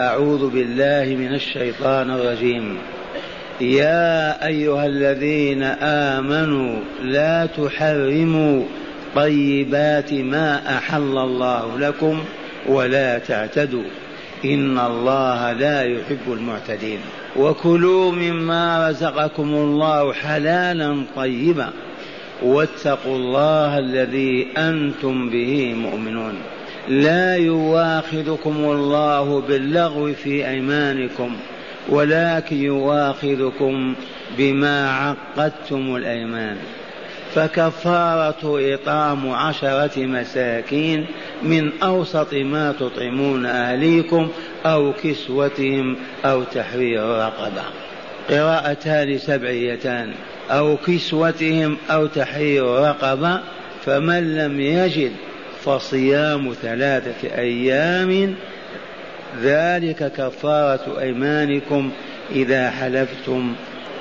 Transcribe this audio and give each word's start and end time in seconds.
أعوذ 0.00 0.50
بالله 0.50 1.16
من 1.16 1.34
الشيطان 1.34 2.10
الرجيم. 2.10 2.78
يا 3.60 4.46
أيها 4.46 4.86
الذين 4.86 5.62
آمنوا 6.12 6.80
لا 7.02 7.46
تحرموا 7.46 8.64
طيبات 9.14 10.12
ما 10.12 10.78
أحل 10.78 11.18
الله 11.18 11.78
لكم 11.78 12.24
ولا 12.66 13.18
تعتدوا. 13.18 13.84
إن 14.44 14.78
الله 14.78 15.52
لا 15.52 15.82
يحب 15.82 16.32
المعتدين. 16.32 16.98
وكلوا 17.36 18.12
مما 18.12 18.88
رزقكم 18.88 19.54
الله 19.54 20.12
حلالا 20.12 21.02
طيبا. 21.16 21.70
واتقوا 22.42 23.16
الله 23.16 23.78
الذي 23.78 24.48
أنتم 24.58 25.30
به 25.30 25.74
مؤمنون. 25.74 26.34
لا 26.88 27.36
يواخذكم 27.36 28.56
الله 28.56 29.40
باللغو 29.40 30.12
في 30.12 30.48
أيمانكم 30.48 31.36
ولكن 31.88 32.56
يواخذكم 32.56 33.94
بما 34.38 34.90
عقدتم 34.90 35.96
الأيمان. 35.96 36.56
فكفارة 37.34 38.74
إطعام 38.74 39.30
عشرة 39.30 40.06
مساكين 40.06 41.06
من 41.42 41.82
أوسط 41.82 42.34
ما 42.34 42.72
تطعمون 42.72 43.46
أهليكم 43.46 44.28
أو 44.66 44.92
كسوتهم 45.02 45.96
أو 46.24 46.42
تحرير 46.42 47.02
رقبة. 47.02 47.62
قراءتان 48.30 49.18
سبعيتان 49.18 50.12
أو 50.50 50.76
كسوتهم 50.76 51.76
أو 51.90 52.06
تحرير 52.06 52.64
رقبة 52.64 53.40
فمن 53.84 54.36
لم 54.36 54.60
يجد 54.60 55.12
فصيام 55.64 56.54
ثلاثة 56.62 57.36
أيام 57.38 58.34
ذلك 59.42 60.12
كفارة 60.12 61.00
أيمانكم 61.00 61.90
إذا 62.32 62.70
حلفتم 62.70 63.54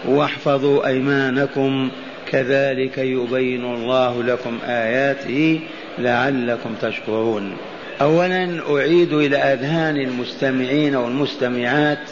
واحفظوا 0.08 0.88
أيمانكم. 0.88 1.89
كذلك 2.31 2.97
يبين 2.97 3.66
الله 3.66 4.23
لكم 4.23 4.58
آياته 4.66 5.59
لعلكم 6.00 6.75
تشكرون. 6.81 7.58
أولا 8.02 8.59
أعيد 8.75 9.14
إلى 9.14 9.38
أذهان 9.38 9.98
المستمعين 9.98 10.95
والمستمعات 10.95 12.09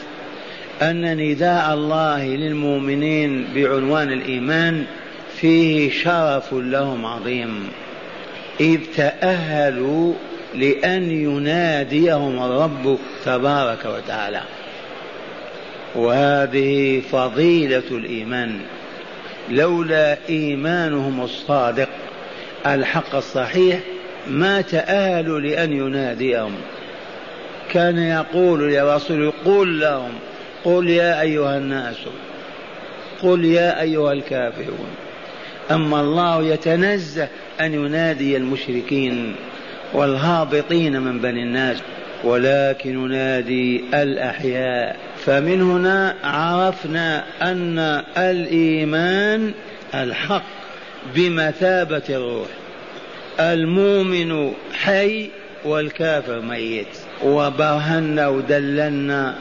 أن 0.81 1.17
نداء 1.17 1.73
الله 1.73 2.25
للمؤمنين 2.25 3.45
بعنوان 3.55 4.11
الإيمان 4.11 4.83
فيه 5.35 5.91
شرف 5.91 6.53
لهم 6.53 7.05
عظيم. 7.05 7.69
إذ 8.59 8.79
تأهلوا 8.97 10.13
لأن 10.55 11.11
يناديهم 11.11 12.43
الرب 12.43 12.97
تبارك 13.25 13.85
وتعالى. 13.85 14.41
وهذه 15.95 17.01
فضيلة 17.11 17.83
الإيمان. 17.91 18.59
لولا 19.49 20.17
إيمانهم 20.29 21.21
الصادق 21.21 21.89
الحق 22.65 23.15
الصحيح 23.15 23.79
ما 24.27 24.61
تأهلوا 24.61 25.39
لأن 25.39 25.73
يناديهم. 25.73 26.55
كان 27.71 27.97
يقول 27.97 28.71
يا 28.73 28.95
رسول 28.95 29.33
قل 29.45 29.79
لهم 29.79 30.11
قل 30.63 30.89
يا 30.89 31.21
أيها 31.21 31.57
الناس 31.57 31.95
قل 33.23 33.45
يا 33.45 33.81
أيها 33.81 34.13
الكافرون. 34.13 34.89
أما 35.71 36.01
الله 36.01 36.43
يتنزه 36.43 37.27
أن 37.65 37.73
ينادي 37.73 38.37
المشركين 38.37 39.35
والهابطين 39.93 41.01
من 41.01 41.19
بني 41.19 41.43
الناس 41.43 41.77
ولكن 42.23 42.89
ينادي 42.89 43.83
الأحياء. 43.93 44.95
فمن 45.25 45.61
هنا 45.61 46.15
عرفنا 46.23 47.23
أن 47.41 47.79
الإيمان 48.17 49.51
الحق 49.93 50.43
بمثابة 51.15 52.03
الروح. 52.09 52.47
المؤمن 53.39 54.51
حي 54.73 55.29
والكافر 55.65 56.41
ميت. 56.41 56.87
وبرهنا 57.23 58.27
ودللنا 58.27 59.35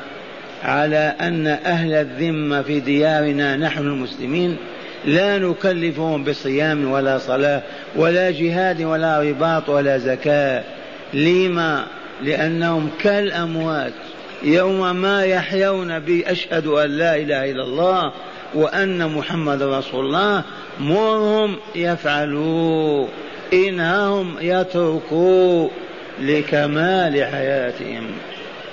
على 0.62 1.14
أن 1.20 1.46
أهل 1.46 1.94
الذمة 1.94 2.62
في 2.62 2.80
ديارنا 2.80 3.56
نحن 3.56 3.80
المسلمين 3.80 4.56
لا 5.04 5.38
نكلفهم 5.38 6.24
بصيام 6.24 6.90
ولا 6.90 7.18
صلاة 7.18 7.62
ولا 7.96 8.30
جهاد 8.30 8.82
ولا 8.82 9.20
رباط 9.20 9.68
ولا 9.68 9.98
زكاة. 9.98 10.62
لما؟ 11.14 11.86
لأنهم 12.22 12.90
كالأموات. 13.00 13.92
يوم 14.42 14.96
ما 14.96 15.24
يحيون 15.24 15.98
بأشهد 15.98 16.66
أن 16.66 16.90
لا 16.90 17.16
إله 17.16 17.50
إلا 17.50 17.62
الله 17.62 18.12
وأن 18.54 19.14
محمد 19.14 19.62
رسول 19.62 20.06
الله 20.06 20.42
مرهم 20.80 21.56
يفعلوا 21.74 23.06
إنهم 23.52 24.34
يتركوا 24.40 25.68
لكمال 26.20 27.24
حياتهم. 27.24 28.06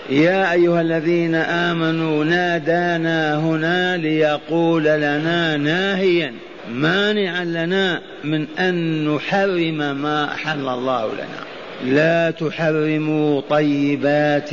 يا 0.10 0.54
أيها 0.54 0.82
الذين 0.82 1.36
آمنوا 1.36 2.24
نادانا 2.24 3.36
هنا 3.36 3.98
ليقول 3.98 4.84
لنا 4.84 5.58
ناهيا 5.58 6.34
مانعا 6.72 7.46
لنا 7.46 8.02
من 8.24 8.48
أن 8.60 9.06
نحرم 9.08 9.78
ما 10.02 10.34
أحل 10.34 10.68
الله 10.70 11.14
لنا. 11.14 11.94
لا 11.94 12.32
تحرموا 12.32 13.42
طيبات 13.50 14.50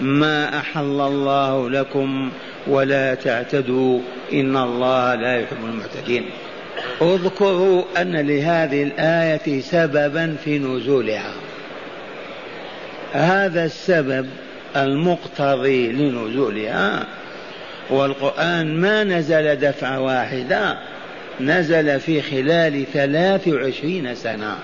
ما 0.00 0.58
أحل 0.58 1.00
الله 1.00 1.70
لكم 1.70 2.30
ولا 2.66 3.14
تعتدوا 3.14 4.00
إن 4.32 4.56
الله 4.56 5.14
لا 5.14 5.36
يحب 5.40 5.56
المعتدين. 5.64 6.24
اذكروا 7.02 7.82
أن 7.96 8.16
لهذه 8.16 8.82
الآية 8.82 9.60
سببا 9.60 10.36
في 10.44 10.58
نزولها. 10.58 11.32
هذا 13.12 13.64
السبب 13.64 14.26
المقتضي 14.76 15.92
لنزولها. 15.92 17.06
والقرآن 17.90 18.80
ما 18.80 19.04
نزل 19.04 19.56
دفعة 19.56 20.00
واحدة 20.00 20.78
نزل 21.40 22.00
في 22.00 22.22
خلال 22.22 22.84
ثلاث 22.92 23.48
وعشرين 23.48 24.14
سنة 24.14 24.56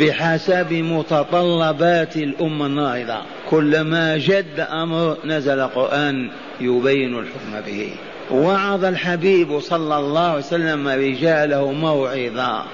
بحسب 0.00 0.72
متطلبات 0.72 2.16
الأمة 2.16 2.66
الناهضة. 2.66 3.18
كلما 3.50 4.16
جد 4.16 4.60
أمر 4.60 5.16
نزل 5.24 5.62
قرآن 5.66 6.30
يبين 6.60 7.18
الحكم 7.18 7.60
به. 7.66 7.90
وعظ 8.30 8.84
الحبيب 8.84 9.60
صلى 9.60 9.98
الله 9.98 10.28
عليه 10.28 10.38
وسلم 10.38 10.88
رجاله 10.88 11.72
موعظة 11.72 12.64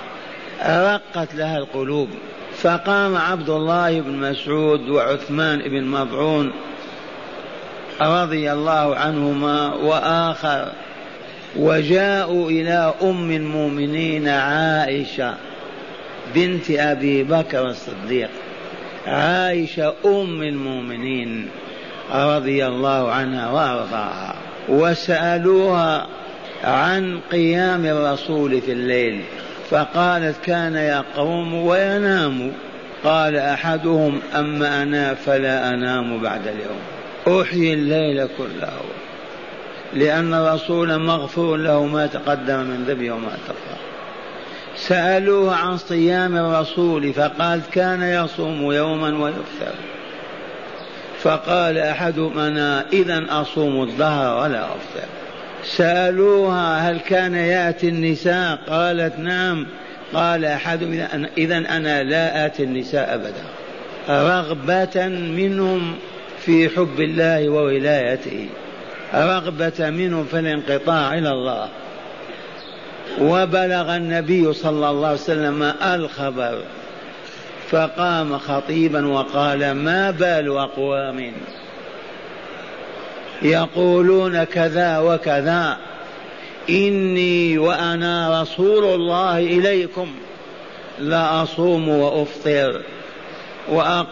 رقت 0.66 1.34
لها 1.34 1.59
القلوب. 1.59 2.09
فقام 2.62 3.16
عبد 3.16 3.50
الله 3.50 4.00
بن 4.00 4.12
مسعود 4.12 4.88
وعثمان 4.88 5.58
بن 5.58 5.84
مضعون 5.84 6.52
رضي 8.00 8.52
الله 8.52 8.96
عنهما 8.96 9.74
وآخر 9.74 10.72
وجاءوا 11.56 12.50
إلى 12.50 12.94
أم 13.02 13.30
المؤمنين 13.30 14.28
عائشة 14.28 15.34
بنت 16.34 16.70
أبي 16.70 17.22
بكر 17.22 17.66
الصديق. 17.66 18.30
عائشة 19.06 19.94
أم 20.04 20.42
المؤمنين 20.42 21.48
رضي 22.14 22.66
الله 22.66 23.12
عنها 23.12 23.50
وأرضاها 23.50 24.34
وسألوها 24.68 26.06
عن 26.64 27.20
قيام 27.32 27.86
الرسول 27.86 28.60
في 28.60 28.72
الليل. 28.72 29.22
فقالت 29.70 30.36
كان 30.44 30.74
يقوم 30.74 31.54
وينام. 31.54 32.52
قال 33.04 33.36
أحدهم 33.36 34.20
أما 34.34 34.82
أنا 34.82 35.14
فلا 35.14 35.74
أنام 35.74 36.22
بعد 36.22 36.40
اليوم. 36.46 37.42
أحيي 37.42 37.74
الليل 37.74 38.28
كله. 38.38 38.72
لأن 39.94 40.34
الرسول 40.34 40.98
مغفور 40.98 41.56
له 41.56 41.84
ما 41.84 42.06
تقدم 42.06 42.59
من 42.59 42.84
ذنبه 42.88 43.10
وما 43.10 43.30
تقدم 43.47 43.78
سألوه 44.76 45.56
عن 45.56 45.76
صيام 45.76 46.36
الرسول 46.36 47.12
فقال 47.12 47.60
كان 47.72 48.03
يصوم 48.03 48.72
يوما 48.72 49.24
ويفطر. 49.24 49.74
فقال 51.22 51.78
أحدهم 51.78 52.38
أنا 52.38 52.84
إذا 52.92 53.24
أصوم 53.30 53.82
الظهر 53.82 54.42
ولا 54.42 54.64
أفطر. 54.64 55.09
سألوها 55.76 56.91
هل 56.91 57.00
كان 57.00 57.34
يأتي 57.34 57.88
النساء؟ 57.88 58.59
قالت 58.68 59.18
نعم. 59.18 59.66
قال 60.15 60.44
أحدهم 60.44 61.26
إذا 61.38 61.56
أنا 61.56 62.03
لا 62.03 62.47
آتي 62.47 62.62
النساء 62.62 63.15
أبدا. 63.15 63.44
رغبة 64.09 65.09
منهم 65.09 65.94
في 66.41 66.68
حب 66.68 67.00
الله 67.00 67.48
وولايته. 67.48 68.48
رغبة 69.15 69.91
منهم 69.91 70.24
في 70.24 70.38
الانقطاع 70.38 71.15
إلى 71.15 71.32
الله. 71.32 71.68
وبلغ 73.21 73.97
النبي 73.97 74.53
صلى 74.53 74.91
الله 74.91 75.09
عليه 75.09 75.18
وسلم 75.21 75.62
الخبر. 75.82 76.62
فقام 77.71 78.38
خطيبا 78.38 79.06
وقال 79.06 79.72
ما 79.72 80.10
بال 80.10 80.59
أقوام؟ 80.59 81.32
يقولون 83.42 84.44
كذا 84.44 84.98
وكذا. 84.98 85.78
إني 86.70 87.58
وأنا 87.58 88.42
رسول 88.42 88.84
الله 88.84 89.38
إليكم. 89.38 90.08
لا 90.98 91.42
أصوم 91.42 91.88
وأفطر. 91.88 92.82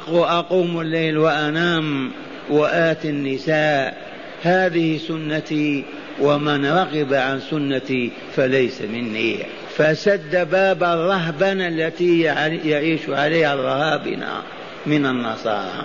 وأقوم 0.08 0.80
الليل 0.80 1.18
وأنام 1.18 2.10
وآتي 2.50 3.08
النساء. 3.10 4.06
هذه 4.42 4.98
سنتي 5.08 5.84
ومن 6.20 6.66
رغب 6.66 7.14
عن 7.14 7.40
سنتي 7.40 8.10
فليس 8.36 8.82
مني. 8.82 9.38
فسد 9.76 10.48
باب 10.50 10.84
الرهبنة 10.84 11.68
التي 11.68 12.20
يعيش 12.64 13.00
عليها 13.08 13.54
الرهابنة 13.54 14.42
من 14.86 15.06
النصارى. 15.06 15.84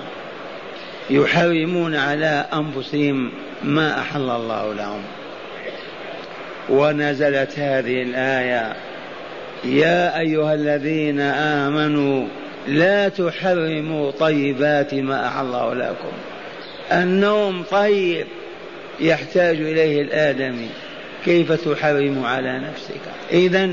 يحرمون 1.09 1.95
على 1.95 2.45
أنفسهم 2.53 3.31
ما 3.63 3.99
أحل 3.99 4.29
الله 4.29 4.73
لهم. 4.73 5.01
ونزلت 6.69 7.59
هذه 7.59 8.01
الآية 8.01 8.73
يا 9.63 10.19
أيها 10.19 10.53
الذين 10.53 11.19
آمنوا 11.19 12.27
لا 12.67 13.09
تحرموا 13.09 14.11
طيبات 14.11 14.93
ما 14.93 15.27
أحل 15.27 15.45
الله 15.45 15.73
لكم. 15.73 16.11
النوم 16.91 17.63
طيب 17.71 18.27
يحتاج 18.99 19.55
إليه 19.55 20.01
الآدمي 20.01 20.69
كيف 21.25 21.51
تحرم 21.51 22.25
على 22.25 22.59
نفسك؟ 22.59 23.01
إذا 23.31 23.69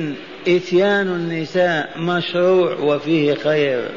إتيان 0.48 1.06
النساء 1.06 1.88
مشروع 1.96 2.74
وفيه 2.74 3.34
خير. 3.34 3.88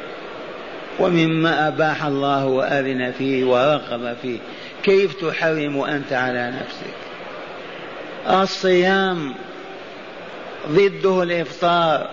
ومما 0.99 1.67
أباح 1.67 2.05
الله 2.05 2.45
وأذن 2.45 3.11
فيه 3.17 3.45
ورغب 3.45 4.15
فيه. 4.21 4.37
كيف 4.83 5.25
تحرم 5.25 5.81
أنت 5.81 6.13
على 6.13 6.53
نفسك؟ 6.61 6.95
الصيام 8.41 9.33
ضده 10.69 11.23
الإفطار. 11.23 12.09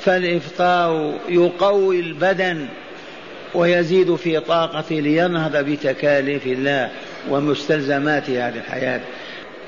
فالإفطار 0.00 1.18
يقوي 1.28 2.00
البدن 2.00 2.68
ويزيد 3.54 4.14
في 4.14 4.40
طاقته 4.40 4.94
لينهض 5.00 5.56
بتكاليف 5.56 6.46
الله 6.46 6.90
ومستلزمات 7.30 8.30
هذه 8.30 8.56
الحياة. 8.56 9.00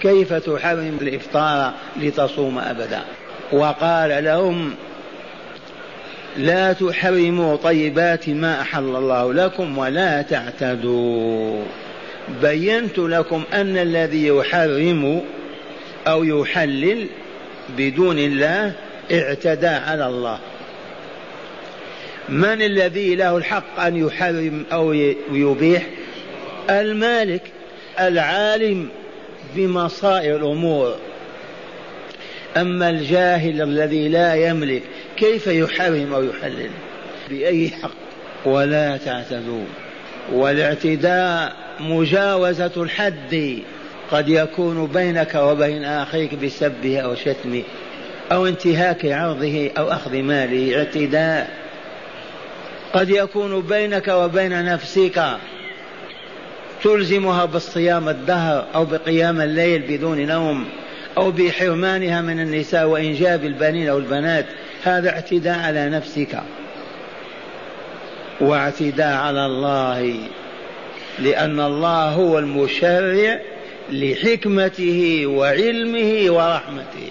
كيف 0.00 0.32
تحرم 0.32 0.98
الإفطار 1.00 1.72
لتصوم 1.96 2.58
أبدا؟ 2.58 3.02
وقال 3.52 4.24
لهم 4.24 4.74
لا 6.38 6.72
تحرموا 6.72 7.56
طيبات 7.56 8.28
ما 8.28 8.60
أحل 8.60 8.84
الله 8.84 9.32
لكم 9.32 9.78
ولا 9.78 10.22
تعتدوا. 10.22 11.62
بينت 12.42 12.98
لكم 12.98 13.42
أن 13.52 13.78
الذي 13.78 14.26
يحرم 14.26 15.22
أو 16.06 16.24
يحلل 16.24 17.06
بدون 17.76 18.18
الله 18.18 18.72
اعتدى 19.12 19.66
على 19.66 20.06
الله. 20.06 20.38
من 22.28 22.62
الذي 22.62 23.14
له 23.14 23.36
الحق 23.36 23.80
أن 23.80 23.96
يحرم 23.96 24.64
أو 24.72 24.92
يبيح؟ 25.32 25.86
المالك 26.70 27.42
العالم 28.00 28.88
بمصائر 29.56 30.36
الأمور. 30.36 30.96
أما 32.56 32.90
الجاهل 32.90 33.62
الذي 33.62 34.08
لا 34.08 34.34
يملك 34.34 34.82
كيف 35.16 35.46
يحرم 35.46 36.14
أو 36.14 36.22
يحلل 36.22 36.70
بأي 37.30 37.70
حق؟ 37.82 37.90
ولا 38.44 38.96
تعتدوا 38.96 39.64
والاعتداء 40.32 41.56
مجاوزة 41.80 42.72
الحد. 42.76 43.62
قد 44.10 44.28
يكون 44.28 44.86
بينك 44.86 45.34
وبين 45.34 45.84
أخيك 45.84 46.34
بسبه 46.34 47.00
أو 47.00 47.14
شتمه 47.14 47.62
أو 48.32 48.46
انتهاك 48.46 49.06
عرضه 49.06 49.70
أو 49.78 49.92
أخذ 49.92 50.16
ماله. 50.16 50.78
اعتداء. 50.78 51.50
قد 52.92 53.10
يكون 53.10 53.60
بينك 53.60 54.08
وبين 54.08 54.64
نفسك. 54.64 55.22
تلزمها 56.84 57.44
بالصيام 57.44 58.08
الدهر 58.08 58.66
أو 58.74 58.84
بقيام 58.84 59.40
الليل 59.40 59.82
بدون 59.82 60.26
نوم 60.26 60.64
أو 61.16 61.30
بحرمانها 61.30 62.20
من 62.20 62.40
النساء 62.40 62.86
وإنجاب 62.86 63.44
البنين 63.44 63.88
أو 63.88 63.98
البنات. 63.98 64.46
هذا 64.86 65.10
اعتداء 65.10 65.58
على 65.58 65.88
نفسك 65.88 66.40
واعتداء 68.40 69.16
على 69.16 69.46
الله 69.46 70.14
لأن 71.18 71.60
الله 71.60 72.08
هو 72.08 72.38
المشرع 72.38 73.40
لحكمته 73.90 75.26
وعلمه 75.26 76.32
ورحمته. 76.32 77.10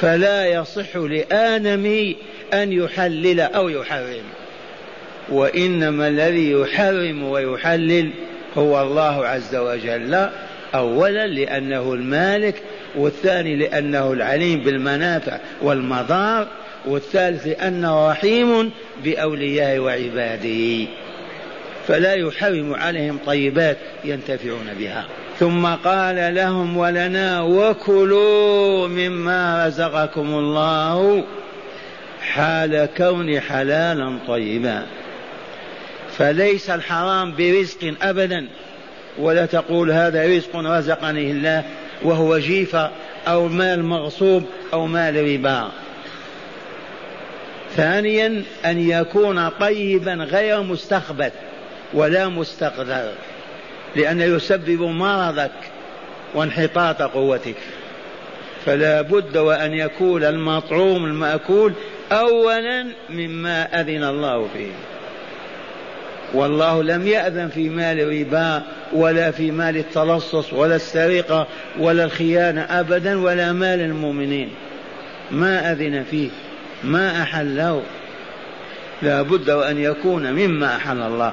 فلا 0.00 0.46
يصح 0.46 0.96
لآدم 0.96 2.14
أن 2.54 2.72
يحلل 2.72 3.40
أو 3.40 3.68
يحرم 3.68 4.24
وإنما 5.28 6.08
الذي 6.08 6.50
يحرم 6.50 7.22
ويحلل 7.22 8.10
هو 8.56 8.82
الله 8.82 9.26
عز 9.26 9.56
وجل 9.56 10.28
أولا 10.74 11.26
لأنه 11.26 11.92
المالك 11.92 12.62
والثاني 12.96 13.56
لأنه 13.56 14.12
العليم 14.12 14.60
بالمنافع 14.60 15.38
والمضار 15.62 16.46
والثالث 16.86 17.46
لأنه 17.46 18.10
رحيم 18.10 18.70
بأوليائه 19.04 19.78
وعباده. 19.78 20.86
فلا 21.88 22.14
يحرم 22.14 22.74
عليهم 22.74 23.18
طيبات 23.26 23.76
ينتفعون 24.04 24.66
بها. 24.78 25.04
ثم 25.38 25.66
قال 25.66 26.34
لهم 26.34 26.76
ولنا 26.76 27.42
وكلوا 27.42 28.88
مما 28.88 29.66
رزقكم 29.66 30.26
الله 30.34 31.24
حال 32.20 32.88
كون 32.96 33.40
حلالا 33.40 34.18
طيبا 34.28 34.82
فليس 36.18 36.70
الحرام 36.70 37.34
برزق 37.38 37.94
أبدا 38.02 38.46
ولا 39.18 39.46
تقول 39.46 39.90
هذا 39.90 40.26
رزق 40.36 40.56
رزقني 40.56 41.30
الله. 41.30 41.64
وهو 42.02 42.38
جيفه 42.38 42.90
أو 43.28 43.48
مال 43.48 43.84
مغصوب 43.84 44.44
أو 44.72 44.86
مال 44.86 45.34
ربا. 45.34 45.70
ثانيا 47.76 48.42
أن 48.64 48.90
يكون 48.90 49.48
طيبا 49.48 50.14
غير 50.14 50.62
مستخبث 50.62 51.32
ولا 51.94 52.28
مستقذر 52.28 53.12
لأنه 53.96 54.24
يسبب 54.24 54.82
مرضك 54.82 55.50
وانحطاط 56.34 57.02
قوتك. 57.02 57.56
فلا 58.66 59.02
بد 59.02 59.36
وأن 59.36 59.72
يكون 59.72 60.24
المطعوم 60.24 61.04
المأكول 61.04 61.72
أولا 62.12 62.86
مما 63.10 63.80
أذن 63.80 64.04
الله 64.04 64.48
فيه. 64.54 64.93
والله 66.34 66.82
لم 66.82 67.06
يأذن 67.06 67.48
في 67.48 67.68
مال 67.68 68.08
ربا 68.08 68.62
ولا 68.92 69.30
في 69.30 69.50
مال 69.50 69.76
التلصص 69.76 70.52
ولا 70.52 70.76
السرقة 70.76 71.46
ولا 71.78 72.04
الخيانة 72.04 72.60
أبدا 72.60 73.20
ولا 73.20 73.52
مال 73.52 73.80
المؤمنين. 73.80 74.50
ما 75.30 75.72
أذن 75.72 76.04
فيه 76.10 76.30
ما 76.84 77.22
أحله. 77.22 77.82
لا 79.02 79.22
بد 79.22 79.50
وأن 79.50 79.78
يكون 79.78 80.32
مما 80.32 80.76
أحل 80.76 81.02
الله. 81.02 81.32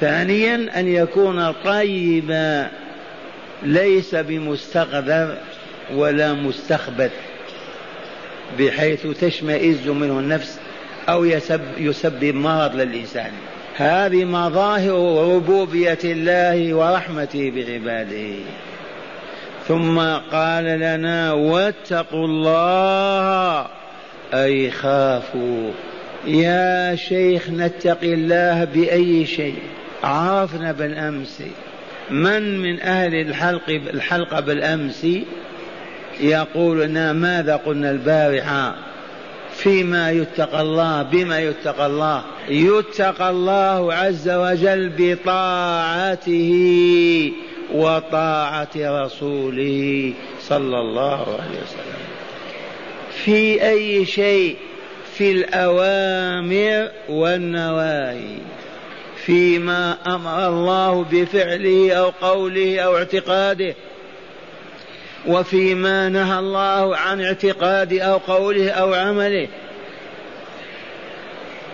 ثانيا 0.00 0.80
أن 0.80 0.88
يكون 0.88 1.52
طيبا 1.52 2.68
ليس 3.62 4.14
بمستقذر 4.14 5.36
ولا 5.94 6.32
مستخبث 6.32 7.12
بحيث 8.58 9.06
تشمئز 9.20 9.88
منه 9.88 10.18
النفس 10.18 10.58
أو 11.08 11.24
يسب 11.24 11.60
يسبب 11.78 12.34
مرض 12.34 12.76
للإنسان. 12.76 13.30
هذه 13.76 14.24
مظاهر 14.24 15.34
ربوبية 15.34 15.98
الله 16.04 16.74
ورحمته 16.74 17.50
بعباده. 17.50 18.34
ثم 19.68 19.98
قال 20.32 20.64
لنا 20.64 21.32
واتقوا 21.32 22.26
الله 22.26 23.66
أي 24.34 24.70
خافوا. 24.70 25.70
يا 26.26 26.94
شيخ 26.96 27.50
نتقي 27.50 28.14
الله 28.14 28.64
بأي 28.64 29.26
شيء؟ 29.26 29.58
عرفنا 30.04 30.72
بالأمس. 30.72 31.42
من 32.10 32.58
من 32.58 32.80
أهل 32.80 33.14
الحلق 33.14 33.68
الحلقة 33.68 34.40
بالأمس؟ 34.40 35.06
يقول 36.20 36.80
لنا 36.80 37.12
ماذا 37.12 37.56
قلنا 37.56 37.90
البارحة؟ 37.90 38.93
فيما 39.64 40.10
يتقى 40.10 40.62
الله 40.62 41.02
بما 41.02 41.40
يتقى 41.40 41.86
الله. 41.86 42.22
يتقى 42.48 43.30
الله 43.30 43.94
عز 43.94 44.28
وجل 44.28 44.92
بطاعته 44.98 46.52
وطاعة 47.74 48.68
رسوله 48.76 50.12
صلى 50.40 50.80
الله 50.80 51.20
عليه 51.20 51.60
وسلم. 51.62 52.04
في 53.24 53.68
أي 53.68 54.04
شيء؟ 54.04 54.56
في 55.14 55.32
الأوامر 55.32 56.90
والنواهي. 57.08 58.38
فيما 59.16 59.96
أمر 60.06 60.48
الله 60.48 61.06
بفعله 61.12 61.92
أو 61.92 62.10
قوله 62.22 62.80
أو 62.80 62.96
اعتقاده. 62.96 63.74
وفيما 65.26 66.08
نهى 66.08 66.38
الله 66.38 66.96
عن 66.96 67.20
اعتقاد 67.20 67.92
أو 67.92 68.16
قوله 68.16 68.70
أو 68.70 68.94
عمله. 68.94 69.48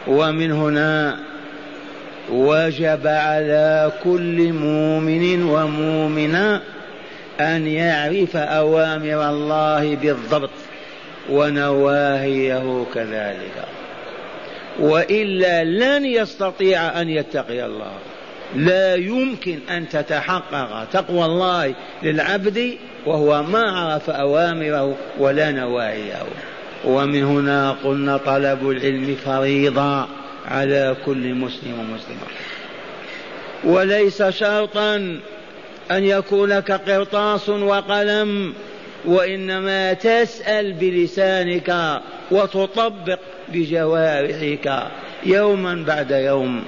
ومن 0.07 0.53
هنا 0.53 1.19
وجب 2.31 3.07
على 3.07 3.93
كل 4.05 4.53
مؤمن 4.53 5.43
ومؤمنة 5.43 6.61
أن 7.41 7.67
يعرف 7.67 8.37
أوامر 8.37 9.31
الله 9.31 9.97
بالضبط 9.97 10.51
ونواهيه 11.31 12.85
كذلك. 12.95 13.65
وإلا 14.81 15.65
لن 15.65 16.05
يستطيع 16.05 17.01
أن 17.01 17.09
يتقي 17.09 17.67
الله. 17.67 17.93
لا 18.55 18.95
يمكن 18.95 19.59
أن 19.71 19.89
تتحقق 19.89 20.85
تقوى 20.93 21.25
الله 21.25 21.75
للعبد 22.03 22.79
وهو 23.07 23.43
ما 23.43 23.71
عرف 23.71 24.11
أوامره 24.11 24.97
ولا 25.19 25.51
نواهيه 25.51 26.23
ومن 26.85 27.25
هنا 27.25 27.77
قلنا 27.85 28.17
طلب 28.17 28.71
العلم 28.71 29.17
فريضة 29.25 30.07
على 30.49 30.97
كل 31.07 31.35
مسلم 31.35 31.79
ومسلمة. 31.79 32.27
وليس 33.65 34.23
شرطا 34.23 34.97
أن 35.91 36.05
يكون 36.05 36.49
لك 36.49 36.73
قرطاس 36.73 37.49
وقلم 37.49 38.55
وإنما 39.05 39.93
تسأل 39.93 40.73
بلسانك 40.73 42.01
وتطبق 42.31 43.19
بجوارحك 43.49 44.83
يوما 45.27 45.85
بعد 45.87 46.11
يوم. 46.11 46.65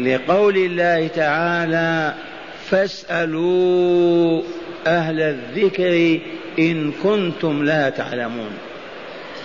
لقول 0.00 0.56
الله 0.56 1.06
تعالى 1.06 2.14
فاسألوا 2.70 4.42
أهل 4.86 5.20
الذكر 5.20 6.18
إن 6.58 6.92
كنتم 7.02 7.64
لا 7.64 7.90
تعلمون. 7.90 8.50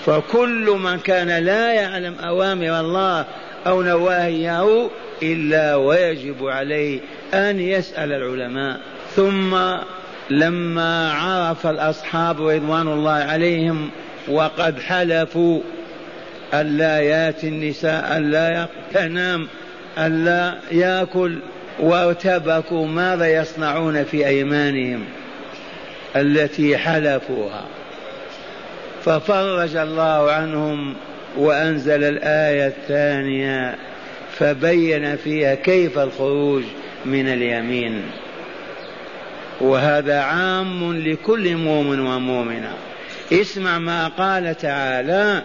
فكل 0.05 0.77
من 0.83 0.99
كان 0.99 1.43
لا 1.43 1.73
يعلم 1.73 2.15
أوامر 2.19 2.79
الله 2.79 3.25
أو 3.67 3.81
نواهيه 3.81 4.89
إلا 5.23 5.75
ويجب 5.75 6.47
عليه 6.47 6.99
أن 7.33 7.59
يسأل 7.59 8.13
العلماء. 8.13 8.79
ثم 9.15 9.57
لما 10.29 11.13
عرف 11.13 11.67
الأصحاب 11.67 12.47
رضوان 12.47 12.87
الله 12.87 13.11
عليهم 13.11 13.89
وقد 14.27 14.79
حلفوا 14.79 15.61
ألا 16.53 16.99
يأتي 16.99 17.47
النساء 17.47 18.17
ألا 18.17 18.67
تنام 18.93 19.47
ألا 19.97 20.57
يأكل 20.71 21.39
وارتبكوا 21.79 22.87
ماذا 22.87 23.27
يصنعون 23.41 24.03
في 24.03 24.27
أيمانهم؟ 24.27 25.03
التي 26.15 26.77
حلفوها. 26.77 27.65
ففرج 29.03 29.75
الله 29.75 30.31
عنهم 30.31 30.95
وأنزل 31.37 32.03
الآية 32.03 32.67
الثانية 32.67 33.75
فبين 34.37 35.15
فيها 35.15 35.55
كيف 35.55 35.99
الخروج 35.99 36.63
من 37.05 37.27
اليمين. 37.27 38.01
وهذا 39.61 40.19
عام 40.19 40.97
لكل 40.97 41.55
مؤمن 41.55 41.99
ومؤمنة. 41.99 42.73
اسمع 43.33 43.79
ما 43.79 44.07
قال 44.07 44.57
تعالى 44.57 45.43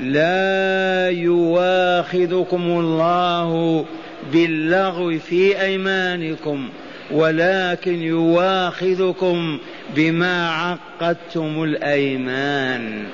لا 0.00 1.08
يواخذكم 1.10 2.62
الله 2.62 3.84
باللغو 4.32 5.18
في 5.18 5.60
أيمانكم. 5.62 6.68
ولكن 7.12 8.02
يواخذكم 8.02 9.58
بما 9.96 10.50
عقدتم 10.50 11.62
الأيمان. 11.62 13.04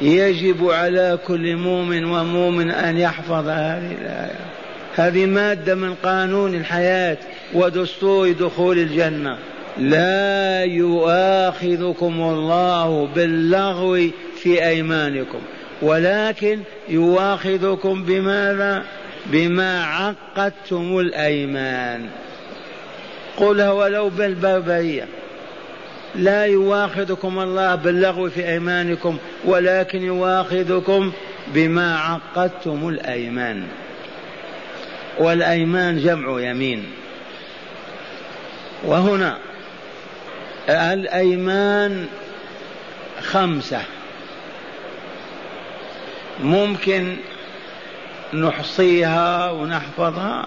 يجب 0.00 0.70
على 0.70 1.18
كل 1.26 1.56
مؤمن 1.56 2.04
ومؤمن 2.04 2.70
أن 2.70 2.98
يحفظ 2.98 3.48
هذه 3.48 3.92
الآية. 4.00 4.46
هذه 4.94 5.26
مادة 5.26 5.74
من 5.74 5.94
قانون 5.94 6.54
الحياة 6.54 7.18
ودستور 7.54 8.32
دخول 8.32 8.78
الجنة. 8.78 9.38
لا 9.78 10.64
يؤاخذكم 10.64 12.20
الله 12.20 13.08
باللغو 13.14 13.98
في 14.42 14.66
أيمانكم 14.66 15.38
ولكن 15.82 16.60
يواخذكم 16.88 18.02
بماذا؟ 18.02 18.82
بما 19.26 19.84
عقدتم 19.84 20.98
الأيمان. 20.98 22.06
قل 23.36 23.62
ولو 23.62 24.08
بالبربرية. 24.08 25.08
لا 26.14 26.46
يواخذكم 26.46 27.38
الله 27.38 27.74
باللغو 27.74 28.30
في 28.30 28.48
أيمانكم 28.48 29.18
ولكن 29.44 30.02
يواخذكم 30.02 31.12
بما 31.46 31.98
عقدتم 31.98 32.88
الأيمان. 32.88 33.66
والأيمان 35.18 35.98
جمع 35.98 36.40
يمين. 36.40 36.86
وهنا 38.84 39.38
الأيمان 40.68 42.06
خمسة. 43.22 43.80
ممكن 46.40 47.16
نحصيها 48.34 49.50
ونحفظها. 49.50 50.46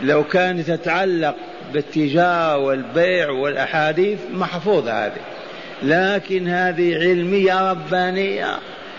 لو 0.00 0.24
كانت 0.24 0.70
تتعلق 0.70 1.36
بالتجارة 1.72 2.56
والبيع 2.56 3.30
والأحاديث 3.30 4.18
محفوظة 4.32 5.06
هذه. 5.06 5.20
لكن 5.82 6.48
هذه 6.48 6.94
علمية 6.94 7.70
ربانية 7.70 8.58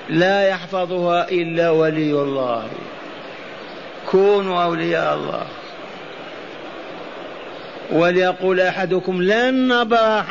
لا 0.10 0.48
يحفظها 0.48 1.30
إلا 1.30 1.70
ولي 1.70 2.12
الله. 2.12 2.68
كونوا 4.12 4.64
أولياء 4.64 5.16
الله. 5.16 5.46
وليقول 7.92 8.62
أحدكم 8.62 9.22
لن 9.22 9.68
نبرح 9.68 10.28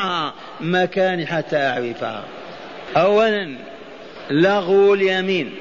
مكاني 0.60 1.26
حتى 1.26 1.56
أعرفها 1.56 2.22
أولا 2.96 3.54
لغو 4.30 4.94
اليمين. 4.94 5.54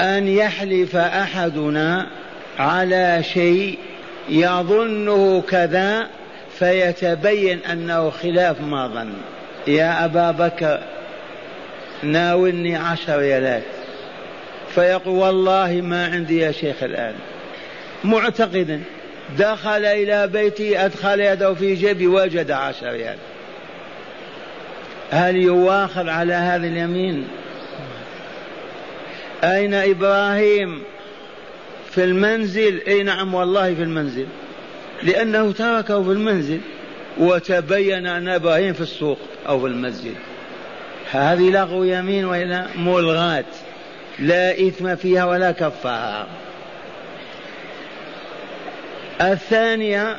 أن 0.00 0.28
يحلف 0.28 0.96
أحدنا 0.96 2.06
على 2.58 3.22
شيء 3.22 3.78
يظنه 4.28 5.42
كذا 5.48 6.06
فيتبين 6.58 7.58
أنه 7.64 8.10
خلاف 8.10 8.60
ما 8.60 8.86
ظن. 8.86 9.12
يا 9.66 10.04
أبا 10.04 10.30
بكر 10.30 10.80
ناولني 12.02 12.76
عشر 12.76 13.18
ريالات 13.18 13.62
فيقول 14.74 15.14
والله 15.14 15.80
ما 15.80 16.06
عندي 16.06 16.38
يا 16.38 16.52
شيخ 16.52 16.82
الآن. 16.82 17.14
معتقدا 18.04 18.82
دخل 19.38 19.84
إلى 19.84 20.26
بيتي 20.26 20.84
أدخل 20.84 21.20
يده 21.20 21.54
في 21.54 21.74
جيبي 21.74 22.06
وجد 22.06 22.50
عشر 22.50 22.92
ريال 22.92 23.16
هل 25.10 25.36
يواخذ 25.36 26.08
على 26.08 26.34
هذا 26.34 26.66
اليمين؟ 26.66 27.28
أين 29.44 29.74
إبراهيم؟ 29.74 30.82
في 31.96 32.04
المنزل 32.04 32.80
أي 32.88 33.02
نعم 33.02 33.34
والله 33.34 33.74
في 33.74 33.82
المنزل. 33.82 34.26
لأنه 35.02 35.52
تركه 35.52 36.02
في 36.02 36.10
المنزل 36.10 36.60
وتبين 37.18 38.06
أن 38.06 38.28
إبراهيم 38.28 38.72
في 38.72 38.80
السوق 38.80 39.18
أو 39.48 39.60
في 39.60 39.66
المسجد. 39.66 40.14
هذه 41.10 41.50
لغو 41.50 41.84
يمين 41.84 42.24
وإلا 42.24 42.66
ملغاة. 42.76 43.44
لا 44.18 44.68
إثم 44.68 44.96
فيها 44.96 45.24
ولا 45.24 45.52
كفارة. 45.52 46.26
الثانية 49.20 50.16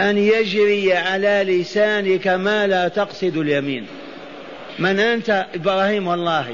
أن 0.00 0.18
يجري 0.18 0.92
على 0.92 1.44
لسانك 1.46 2.28
ما 2.28 2.66
لا 2.66 2.88
تقصد 2.88 3.36
اليمين. 3.36 3.86
من 4.78 5.00
أنت 5.00 5.46
إبراهيم 5.54 6.06
والله. 6.06 6.46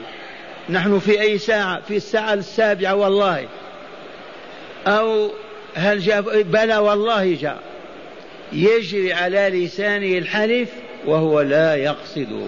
نحن 0.70 0.98
في 0.98 1.20
أي 1.20 1.38
ساعة؟ 1.38 1.80
في 1.80 1.96
الساعة 1.96 2.34
السابعة 2.34 2.94
والله. 2.94 3.48
أو 4.86 5.30
هل 5.74 6.00
جاء 6.00 6.42
بلى 6.42 6.76
والله 6.76 7.34
جاء 7.34 7.58
يجري 8.52 9.12
على 9.12 9.64
لسانه 9.64 10.18
الحلف 10.18 10.68
وهو 11.06 11.40
لا 11.40 11.74
يقصده 11.74 12.46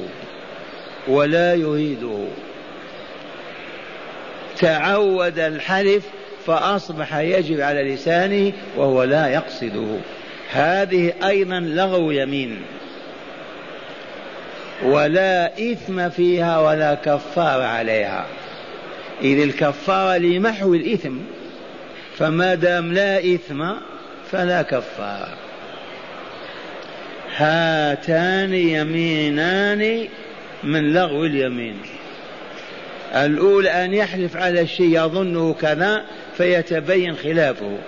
ولا 1.08 1.54
يريده. 1.54 2.24
تعود 4.58 5.38
الحلف 5.38 6.04
فأصبح 6.46 7.16
يجري 7.16 7.62
على 7.62 7.94
لسانه 7.94 8.52
وهو 8.76 9.02
لا 9.02 9.28
يقصده. 9.28 9.98
هذه 10.50 11.12
أيضا 11.24 11.60
لغو 11.60 12.10
يمين. 12.10 12.62
ولا 14.84 15.52
إثم 15.72 16.08
فيها 16.08 16.60
ولا 16.60 16.94
كفار 16.94 17.62
عليها. 17.62 18.26
إذ 19.22 19.42
الكفارة 19.42 20.16
لمحو 20.16 20.74
الإثم 20.74 21.16
فما 22.18 22.54
دام 22.54 22.92
لا 22.92 23.34
إثم 23.34 23.64
فلا 24.32 24.62
كفارة 24.62 25.38
هاتان 27.36 28.54
يمينان 28.54 30.08
من 30.64 30.92
لغو 30.92 31.24
اليمين. 31.24 31.76
الأولى 33.14 33.70
أن 33.84 33.94
يحلف 33.94 34.36
على 34.36 34.60
الشيء 34.60 35.04
يظنه 35.04 35.54
كذا 35.60 36.04
فيتبين 36.36 37.16
خلافه. 37.16 37.78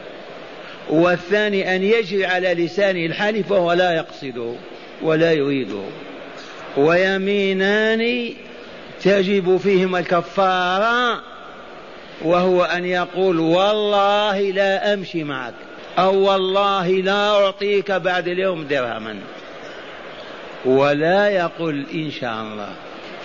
والثاني 0.91 1.77
أن 1.77 1.83
يجري 1.83 2.27
على 2.27 2.55
لسانه 2.55 3.07
الحلف 3.07 3.51
وهو 3.51 3.73
لا 3.73 3.93
يقصده 3.93 4.55
ولا 5.03 5.33
يريده. 5.33 5.83
ويمينان 6.77 8.33
تجب 9.03 9.57
فيهما 9.57 9.99
الكفارة 9.99 11.23
وهو 12.23 12.65
أن 12.65 12.85
يقول 12.85 13.39
والله 13.39 14.41
لا 14.41 14.95
أمشي 14.95 15.25
معك 15.25 15.55
أو 15.99 16.19
والله 16.19 16.89
لا 16.89 17.31
أعطيك 17.31 17.93
بعد 17.93 18.29
اليوم 18.29 18.65
درهما. 18.65 19.17
ولا 20.65 21.29
يقول 21.29 21.87
إن 21.95 22.11
شاء 22.11 22.43
الله. 22.43 22.69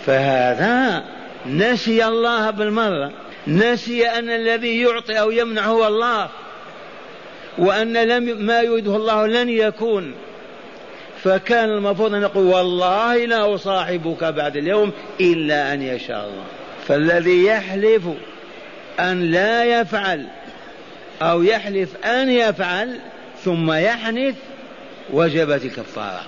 فهذا 0.05 1.03
نسي 1.45 2.05
الله 2.05 2.49
بالمرة. 2.49 3.11
نسي 3.47 4.07
أن 4.07 4.29
الذي 4.29 4.81
يعطي 4.81 5.19
أو 5.19 5.31
يمنع 5.31 5.65
هو 5.65 5.87
الله. 5.87 6.29
وأن 7.57 7.93
لم 7.97 8.45
ما 8.45 8.61
يريده 8.61 8.95
الله 8.95 9.27
لن 9.27 9.49
يكون. 9.49 10.13
فكان 11.23 11.69
المفروض 11.69 12.13
أن 12.15 12.21
يقول 12.21 12.45
والله 12.45 13.25
لا 13.25 13.55
أصاحبك 13.55 14.23
بعد 14.23 14.57
اليوم 14.57 14.91
إلا 15.21 15.73
أن 15.73 15.81
يشاء 15.81 16.25
الله. 16.25 16.45
فالذي 16.87 17.45
يحلف 17.45 18.03
أن 19.01 19.31
لا 19.31 19.81
يفعل 19.81 20.27
أو 21.21 21.43
يحلف 21.43 22.05
أن 22.05 22.29
يفعل 22.29 22.99
ثم 23.43 23.71
يحنث 23.71 24.35
وجبت 25.13 25.65
الكفارة 25.65 26.23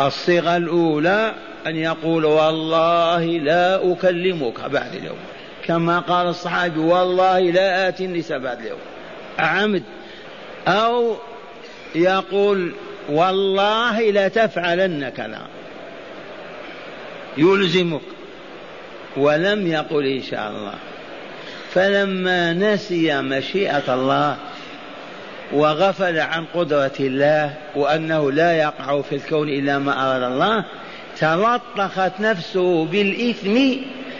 الصيغة 0.00 0.56
الأولى 0.56 1.34
أن 1.66 1.76
يقول 1.76 2.24
والله 2.24 3.24
لا 3.24 3.92
أكلمك 3.92 4.60
بعد 4.60 4.94
اليوم. 4.94 5.18
كما 5.66 5.98
قال 5.98 6.26
الصحابي 6.26 6.80
والله 6.80 7.40
لا 7.40 7.88
آتي 7.88 8.04
النساء 8.04 8.38
بعد 8.38 8.60
اليوم. 8.60 8.78
عمد 9.38 9.82
أو 10.68 11.16
يقول 11.94 12.72
والله 13.08 14.10
لا 14.10 14.28
تفعلن 14.28 15.08
كذا. 15.08 15.46
يلزمك. 17.38 18.15
ولم 19.16 19.66
يقل 19.66 20.06
إن 20.06 20.22
شاء 20.22 20.50
الله. 20.50 20.74
فلما 21.74 22.52
نسي 22.52 23.22
مشيئة 23.22 23.94
الله 23.94 24.36
وغفل 25.52 26.18
عن 26.18 26.44
قدرة 26.54 26.92
الله 27.00 27.54
وأنه 27.74 28.32
لا 28.32 28.52
يقع 28.52 29.02
في 29.02 29.14
الكون 29.14 29.48
إلا 29.48 29.78
ما 29.78 29.92
أراد 29.92 30.22
الله 30.22 30.64
تلطخت 31.18 32.20
نفسه 32.20 32.84
بالإثم 32.84 33.58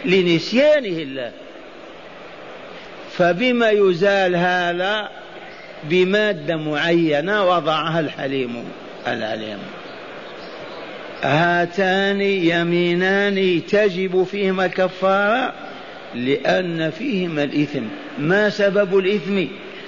لنسيانه 0.05 0.97
الله. 1.01 1.31
فبما 3.11 3.69
يزال 3.69 4.35
هذا 4.35 5.09
بمادة 5.83 6.57
معينة 6.57 7.45
وضعها 7.45 7.99
الحليم 7.99 8.63
العليم. 9.07 9.59
هاتان 11.23 12.21
يمينان 12.21 13.61
تجب 13.69 14.23
فيهما 14.23 14.65
الكفارة 14.65 15.53
لأن 16.15 16.89
فيهما 16.89 17.43
الإثم. 17.43 17.83
ما 18.19 18.49
سبب 18.49 18.97
الإثم؟ 18.97 19.45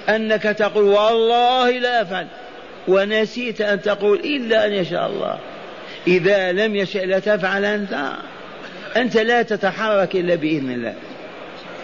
أنك 0.08 0.42
تقول 0.42 0.84
والله 0.84 1.70
لا 1.70 2.02
أفعل. 2.02 2.26
ونسيت 2.88 3.60
أن 3.60 3.82
تقول 3.82 4.20
إلا 4.20 4.66
أن 4.66 4.72
يشاء 4.72 5.06
الله. 5.06 5.38
إذا 6.06 6.52
لم 6.52 6.76
يشأ 6.76 6.98
لا 6.98 7.18
تفعل 7.18 7.64
أنت. 7.64 7.98
أنت 8.96 9.16
لا 9.16 9.42
تتحرك 9.42 10.16
إلا 10.16 10.34
بإذن 10.34 10.70
الله. 10.70 10.94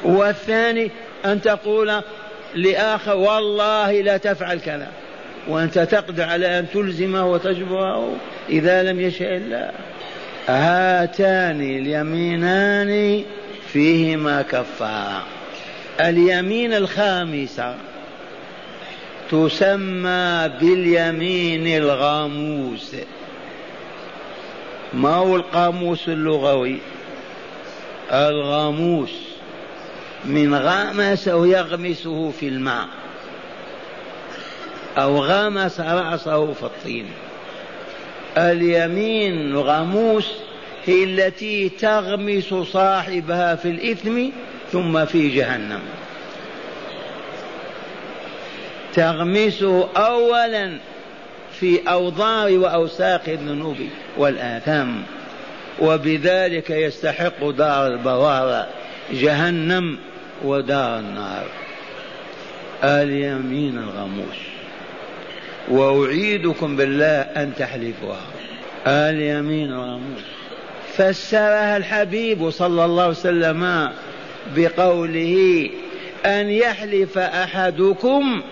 والثاني 0.04 0.90
أن 1.24 1.42
تقول 1.42 2.02
لآخر 2.54 3.16
والله 3.16 4.00
لا 4.00 4.16
تفعل 4.16 4.60
كذا. 4.60 4.88
وأنت 5.48 5.78
تقدر 5.78 6.24
على 6.24 6.58
أن 6.58 6.66
تلزمه 6.74 7.26
وتجبره. 7.26 8.16
إذا 8.48 8.82
لم 8.82 9.00
يشاء 9.00 9.36
الله 9.36 9.70
هاتان 10.48 11.60
اليمينان 11.60 13.24
فيهما 13.72 14.42
كفارة 14.42 15.22
اليمين 16.00 16.72
الخامسة 16.72 17.74
تسمى 19.30 20.50
باليمين 20.60 21.66
الغاموس. 21.66 22.96
ما 24.94 25.14
هو 25.14 25.36
القاموس 25.36 26.08
اللغوي؟ 26.08 26.78
الغاموس. 28.12 29.14
من 30.24 30.54
غامس 30.54 31.26
يغمسه 31.26 32.30
في 32.30 32.48
الماء. 32.48 32.86
أو 34.98 35.18
غمس 35.18 35.80
رأسه 35.80 36.52
في 36.52 36.62
الطين. 36.62 37.06
اليمين 38.38 39.56
غموس 39.56 40.32
هي 40.86 41.04
التي 41.04 41.68
تغمس 41.68 42.54
صاحبها 42.54 43.54
في 43.54 43.68
الإثم 43.68 44.28
ثم 44.72 45.04
في 45.04 45.28
جهنم. 45.28 45.80
تغمسه 48.94 49.88
أولا 49.96 50.78
في 51.60 51.80
أوضار 51.88 52.58
وأوساق 52.58 53.22
الذنوب 53.28 53.76
والآثام 54.16 55.02
وبذلك 55.80 56.70
يستحق 56.70 57.50
دار 57.50 57.86
البوار 57.86 58.66
جهنم 59.12 59.98
ودار 60.44 60.98
النار. 60.98 61.46
اليمين 62.84 63.78
الغموس 63.78 64.55
وأعيدكم 65.68 66.76
بالله 66.76 67.20
أن 67.20 67.52
تحلفوها. 67.58 68.26
اليمين 68.86 69.72
الغموس 69.72 70.22
فسرها 70.96 71.76
الحبيب 71.76 72.50
صلى 72.50 72.84
الله 72.84 73.02
عليه 73.02 73.12
وسلم 73.12 73.90
بقوله 74.56 75.70
أن 76.26 76.50
يحلف 76.50 77.18
أحدكم 77.18 78.42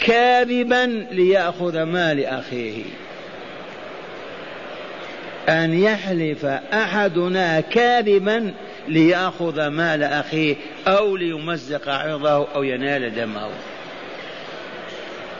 كاذبا 0.00 1.06
ليأخذ 1.10 1.82
مال 1.82 2.24
أخيه. 2.24 2.82
أن 5.48 5.74
يحلف 5.74 6.44
أحدنا 6.74 7.60
كاذبا 7.60 8.54
ليأخذ 8.88 9.66
مال 9.66 10.02
أخيه 10.02 10.56
أو 10.86 11.16
ليمزق 11.16 11.88
عرضه 11.88 12.46
أو 12.54 12.62
ينال 12.62 13.14
دمه. 13.14 13.48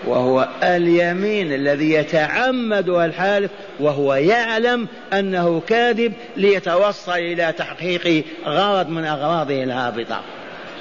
وهو 0.07 0.49
اليمين 0.63 1.53
الذي 1.53 1.93
يتعمد 1.93 2.89
الحالف 2.89 3.51
وهو 3.81 4.15
يعلم 4.15 4.89
أنه 5.13 5.63
كاذب 5.69 6.13
ليتوصل 6.37 7.13
إلى 7.13 7.55
تحقيق 7.59 8.25
غرض 8.47 8.89
من 8.89 9.05
أغراضه 9.05 9.63
الهابطة. 9.63 10.21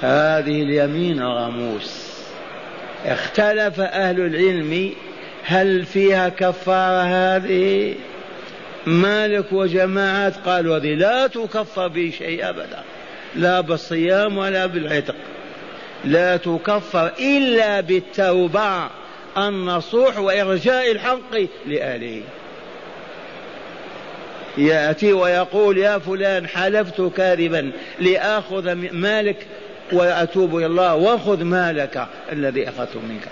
هذه 0.02 0.62
اليمين 0.62 1.22
غموس 1.22 2.12
اختلف 3.06 3.80
أهل 3.80 4.20
العلم 4.20 4.92
هل 5.44 5.84
فيها 5.84 6.28
كفارة 6.28 7.02
هذه؟ 7.02 7.94
مالك 8.86 9.52
وجماعات 9.52 10.36
قالوا 10.36 10.76
هذه 10.76 10.94
لا 10.94 11.26
تكفر 11.26 11.88
بشيء 11.88 12.48
أبدا 12.48 12.82
لا 13.36 13.60
بالصيام 13.60 14.38
ولا 14.38 14.66
بالعتق. 14.66 15.14
لا 16.04 16.36
تكفر 16.36 17.12
إلا 17.20 17.80
بالتوبة. 17.80 19.01
النصوح 19.38 20.18
وإرجاء 20.18 20.92
الحق 20.92 21.36
لأهله 21.66 22.22
يأتي 24.58 25.12
ويقول 25.12 25.78
يا 25.78 25.98
فلان 25.98 26.46
حلفت 26.46 27.00
كاذبا 27.16 27.72
لآخذ 28.00 28.72
مالك 28.74 29.46
وأتوب 29.92 30.56
إلى 30.56 30.66
الله 30.66 30.94
وخذ 30.94 31.44
مالك 31.44 32.06
الذي 32.32 32.68
أخذته 32.68 33.00
منك. 33.00 33.28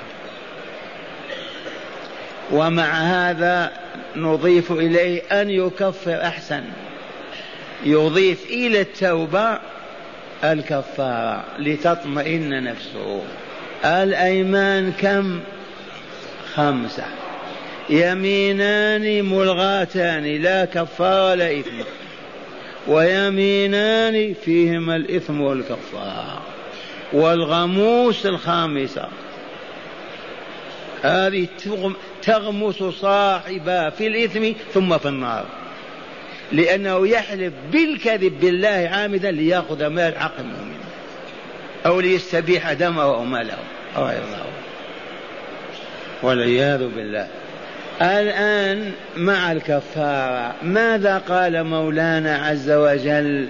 ومع 2.51 2.85
هذا 2.85 3.73
نضيف 4.17 4.73
إليه 4.73 5.23
أن 5.33 5.51
يكفر 5.51 6.23
أحسن. 6.23 6.63
يضيف 7.85 8.47
إلى 8.51 8.81
التوبة 8.81 9.59
الكفارة 10.45 11.45
لتطمئن 11.59 12.65
نفسه. 12.65 13.23
الأيمان 13.85 14.93
كم؟ 14.93 15.41
خمسة. 16.55 17.05
يمينان 17.91 19.25
ملغاتان 19.25 20.25
لا 20.25 20.65
كفارة 20.65 21.31
ولا 21.31 21.61
إثم. 21.61 21.81
ويمينان 22.89 24.35
فيهما 24.45 24.97
الإثم 24.97 25.41
والكفارة 25.41 26.43
والغموس 27.13 28.27
الخامسة 28.27 29.09
هذه 31.03 31.47
تغمس 32.23 32.83
صاحبها 32.83 33.91
في 33.91 34.07
الإثم 34.07 34.53
ثم 34.75 34.99
في 34.99 35.09
النار. 35.09 35.47
لأنه 36.53 37.09
يحلف 37.09 37.53
بالكذب 37.73 38.41
بالله 38.41 38.91
عامدا 38.93 39.31
ليأخذ 39.31 39.87
مال 39.87 40.19
حق 40.19 40.39
المؤمن 40.41 40.81
أو 41.87 42.01
ليستبيح 42.01 42.73
دمه 42.73 43.03
أو 43.03 43.25
ماله. 43.25 43.59
أو 43.97 44.05
عرضه 44.05 44.51
والعياذ 46.23 46.89
بالله. 46.97 47.27
الآن 48.03 48.93
مع 49.17 49.53
الكفارة 49.53 50.55
ماذا 50.63 51.19
قال 51.19 51.65
مولانا 51.65 52.37
عز 52.37 52.71
وجل؟ 52.71 53.49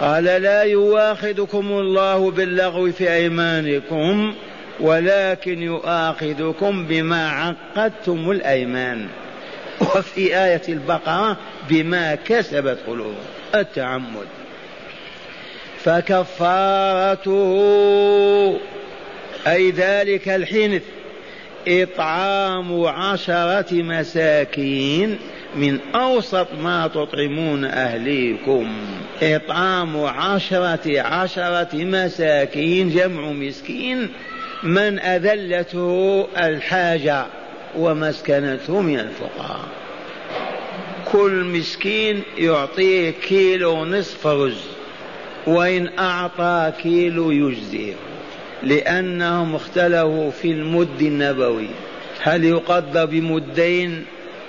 قال 0.00 0.24
لا 0.24 0.62
يواخذكم 0.62 1.72
الله 1.72 2.30
باللغو 2.30 2.92
في 2.92 3.12
أيمانكم 3.12 4.34
ولكن 4.80 5.62
يؤاخذكم 5.62 6.86
بما 6.86 7.28
عقدتم 7.30 8.30
الأيمان. 8.30 9.06
وفي 9.80 10.36
آية 10.44 10.62
البقرة 10.68 11.36
بما 11.68 12.14
كسبت 12.14 12.78
قلوبهم 12.86 13.14
التعمد. 13.54 14.26
فكفارته 15.84 17.32
أي 19.46 19.70
ذلك 19.70 20.28
الحنث 20.28 20.82
إطعام 21.68 22.84
عشرة 22.84 23.72
مساكين 23.72 25.18
من 25.56 25.78
أوسط 25.94 26.46
ما 26.62 26.86
تطعمون 26.86 27.64
أهليكم. 27.64 28.72
إطعام 29.22 30.04
عشرة 30.04 31.00
عشرة 31.00 31.68
مساكين 31.74 32.90
جمع 32.90 33.32
مسكين. 33.32 34.08
من 34.62 34.98
أذلته 34.98 36.26
الحاجة 36.36 37.26
ومسكنته 37.76 38.80
من 38.80 38.98
الفقراء. 38.98 39.68
كل 41.12 41.44
مسكين 41.44 42.22
يعطيه 42.38 43.10
كيلو 43.10 43.84
نصف 43.84 44.26
رز 44.26 44.64
وإن 45.46 45.98
أعطى 45.98 46.72
كيلو 46.82 47.30
يجزيه. 47.30 47.94
لأنهم 48.64 49.54
اختلفوا 49.54 50.30
في 50.30 50.50
المد 50.50 51.02
النبوي. 51.02 51.68
هل 52.22 52.44
يقدر 52.44 53.04
بمدين 53.04 54.04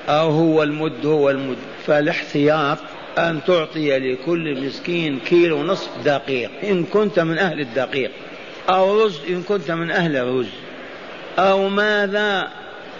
أو 0.09 0.29
هو 0.29 0.63
المد 0.63 1.05
هو 1.05 1.29
المد؟ 1.29 1.57
فالاحتياط 1.87 2.77
أن 3.17 3.39
تعطي 3.47 3.99
لكل 3.99 4.65
مسكين 4.65 5.19
كيلو 5.19 5.63
نصف 5.63 5.89
دقيق 6.05 6.51
إن 6.63 6.83
كنت 6.83 7.19
من 7.19 7.37
أهل 7.37 7.59
الدقيق 7.59 8.11
أو 8.69 9.03
رز 9.03 9.19
إن 9.29 9.43
كنت 9.43 9.71
من 9.71 9.91
أهل 9.91 10.15
الرز. 10.15 10.49
أو 11.39 11.69
ماذا؟ 11.69 12.47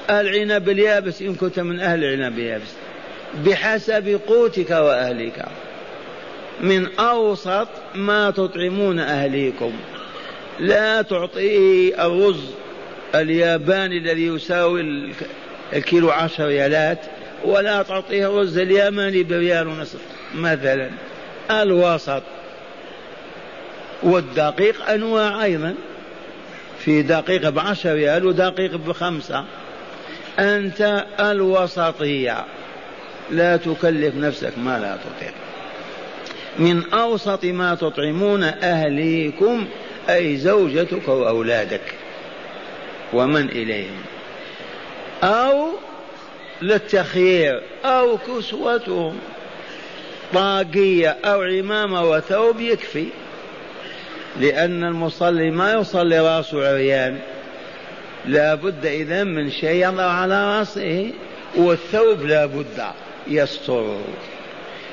العنب 0.10 0.70
اليابس 0.70 1.22
إن 1.22 1.36
كنت 1.36 1.60
من 1.60 1.80
أهل 1.80 2.04
العنب 2.04 2.40
اليابس. 2.40 2.74
بحسب 3.46 4.20
قوتك 4.28 4.72
وأهلك. 4.72 5.46
من 6.62 6.88
أوسط 7.00 7.68
ما 7.96 8.32
تطعمون 8.32 9.00
أهليكم. 9.00 9.72
لا 10.60 11.02
تعطيه 11.02 12.06
الرز 12.06 12.50
الياباني 13.16 13.98
الذي 13.98 14.28
يساوي 14.28 15.12
الكيلو 15.74 16.12
عشر 16.12 16.48
ريالات 16.48 17.00
ولا 17.46 17.84
تعطيه 17.84 18.28
الرز 18.28 18.58
اليمني 18.58 19.24
بريال 19.24 19.68
ونصف 19.68 20.00
مثلا. 20.36 20.90
الوسط. 21.52 22.24
والدقيق 24.04 24.90
أنواع 24.90 25.44
أيضا. 25.44 25.76
في 26.80 27.02
دقيق 27.02 27.50
بعشر 27.50 27.94
ريال 27.94 28.26
ودقيق 28.26 28.76
بخمسة. 28.76 29.46
أنت 30.40 31.06
الوسطية. 31.20 32.46
لا 33.32 33.58
تكلف 33.58 34.16
نفسك 34.16 34.54
ما 34.58 34.80
لا 34.80 34.98
تطيق. 34.98 35.34
من 36.60 36.94
أوسط 36.94 37.46
ما 37.46 37.76
تطعمون 37.76 38.44
أهليكم. 38.44 39.68
أي 40.10 40.38
زوجتك 40.38 41.08
وأولادك 41.08 41.94
ومن 43.14 43.50
إليهم 43.50 44.02
أو 45.24 45.70
للتخيير 46.62 47.62
أو 47.86 48.18
كسوتهم 48.18 49.18
طاقية 50.34 51.18
أو 51.26 51.42
عمامة 51.42 52.10
وثوب 52.10 52.62
يكفي 52.62 53.08
لأن 54.40 54.84
المصلي 54.84 55.52
ما 55.52 55.74
يصلي 55.74 56.20
رأسه 56.20 56.70
عريان 56.70 57.20
لا 58.26 58.56
بد 58.56 58.86
إذا 58.86 59.24
من 59.24 59.52
شيء 59.52 59.88
يضع 59.88 60.04
على 60.04 60.60
رأسه 60.60 61.12
والثوب 61.56 62.26
لا 62.26 62.46
بد 62.46 62.84
يستره 63.28 64.02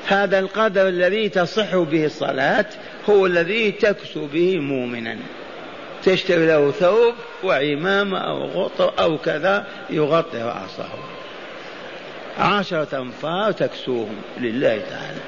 هذا 0.07 0.39
القدر 0.39 0.87
الذي 0.87 1.29
تصح 1.29 1.75
به 1.75 2.05
الصلاة 2.05 2.65
هو 3.09 3.25
الذي 3.25 3.71
تكسو 3.71 4.25
به 4.25 4.59
مؤمنا. 4.59 5.17
تشتري 6.03 6.47
له 6.47 6.71
ثوب 6.71 7.13
وعمامة 7.43 8.17
أو 8.17 8.45
غطر 8.45 8.93
أو 8.99 9.17
كذا 9.17 9.67
يغطي 9.89 10.37
رأسه 10.37 10.89
عشرة 12.39 13.01
أنفار 13.01 13.51
تكسوهم 13.51 14.15
لله 14.37 14.81
تعالى. 14.89 15.21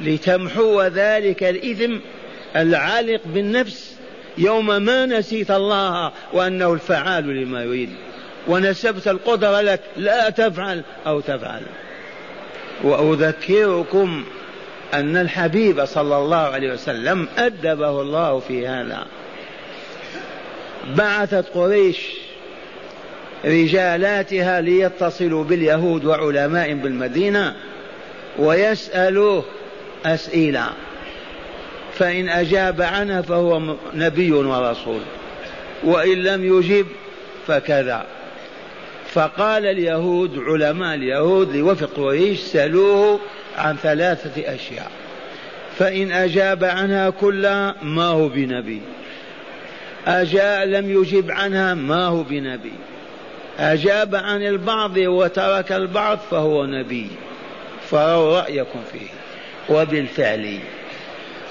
لتمحو 0.00 0.82
ذلك 0.82 1.42
الإثم 1.42 1.96
العالق 2.56 3.20
بالنفس 3.26 3.96
يوم 4.38 4.66
ما 4.66 5.06
نسيت 5.06 5.50
الله 5.50 6.12
وأنه 6.32 6.72
الفعال 6.72 7.42
لما 7.42 7.62
يريد. 7.62 7.90
ونسبت 8.48 9.08
القدرة 9.08 9.60
لك. 9.60 9.80
لا 9.96 10.30
تفعل 10.30 10.82
أو 11.06 11.20
تفعل. 11.20 11.62
وأذكركم 12.82 14.24
أن 14.94 15.16
الحبيب 15.16 15.84
صلى 15.84 16.16
الله 16.16 16.36
عليه 16.36 16.72
وسلم 16.72 17.28
أدبه 17.38 18.00
الله 18.00 18.38
في 18.38 18.66
هذا. 18.66 19.06
بعثت 20.96 21.46
قريش 21.54 21.98
رجالاتها 23.44 24.60
ليتصلوا 24.60 25.44
باليهود 25.44 26.04
وعلماء 26.04 26.74
بالمدينة 26.74 27.56
ويسألوه 28.38 29.44
أسئلة. 30.06 30.66
فإن 31.94 32.28
أجاب 32.28 32.82
عنها 32.82 33.22
فهو 33.22 33.76
نبي 33.94 34.32
ورسول. 34.32 35.00
وإن 35.84 36.22
لم 36.22 36.58
يجب 36.58 36.86
فكذا. 37.46 38.06
فقال 39.12 39.66
اليهود 39.66 40.38
علماء 40.38 40.94
اليهود 40.94 41.56
لوفق 41.56 41.90
قريش 41.96 42.40
سألوه 42.40 43.20
عن 43.56 43.76
ثلاثة 43.76 44.54
أشياء. 44.54 44.90
فإن 45.78 46.12
أجاب 46.12 46.64
عنها 46.64 47.10
كلها 47.10 47.74
ما 47.82 48.04
هو 48.04 48.28
بنبي. 48.28 48.80
أجاء 50.06 50.64
لم 50.64 50.90
يجب 50.90 51.30
عنها 51.30 51.74
ما 51.74 52.06
هو 52.06 52.22
بنبي. 52.22 52.72
أجاب 53.58 54.14
عن 54.14 54.42
البعض 54.42 54.96
وترك 54.96 55.72
البعض 55.72 56.18
فهو 56.30 56.66
نبي. 56.66 57.10
فروا 57.90 58.40
رأيكم 58.40 58.80
فيه. 58.92 59.08
وبالفعل 59.68 60.58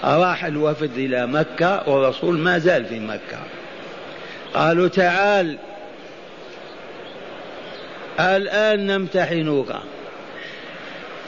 راح 0.03 0.45
الوفد 0.45 0.97
إلى 0.97 1.27
مكة 1.27 1.89
والرسول 1.89 2.37
ما 2.37 2.59
زال 2.59 2.85
في 2.85 2.99
مكة. 2.99 3.39
قالوا 4.53 4.87
تعال 4.87 5.57
الآن 8.19 8.87
نمتحنك. 8.87 9.75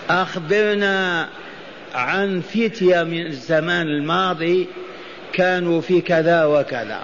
أخبرنا 0.09 1.27
عن 1.95 2.41
فتية 2.41 3.03
من 3.03 3.25
الزمان 3.25 3.87
الماضي 3.87 4.67
كانوا 5.33 5.81
في 5.81 6.01
كذا 6.01 6.45
وكذا. 6.45 6.99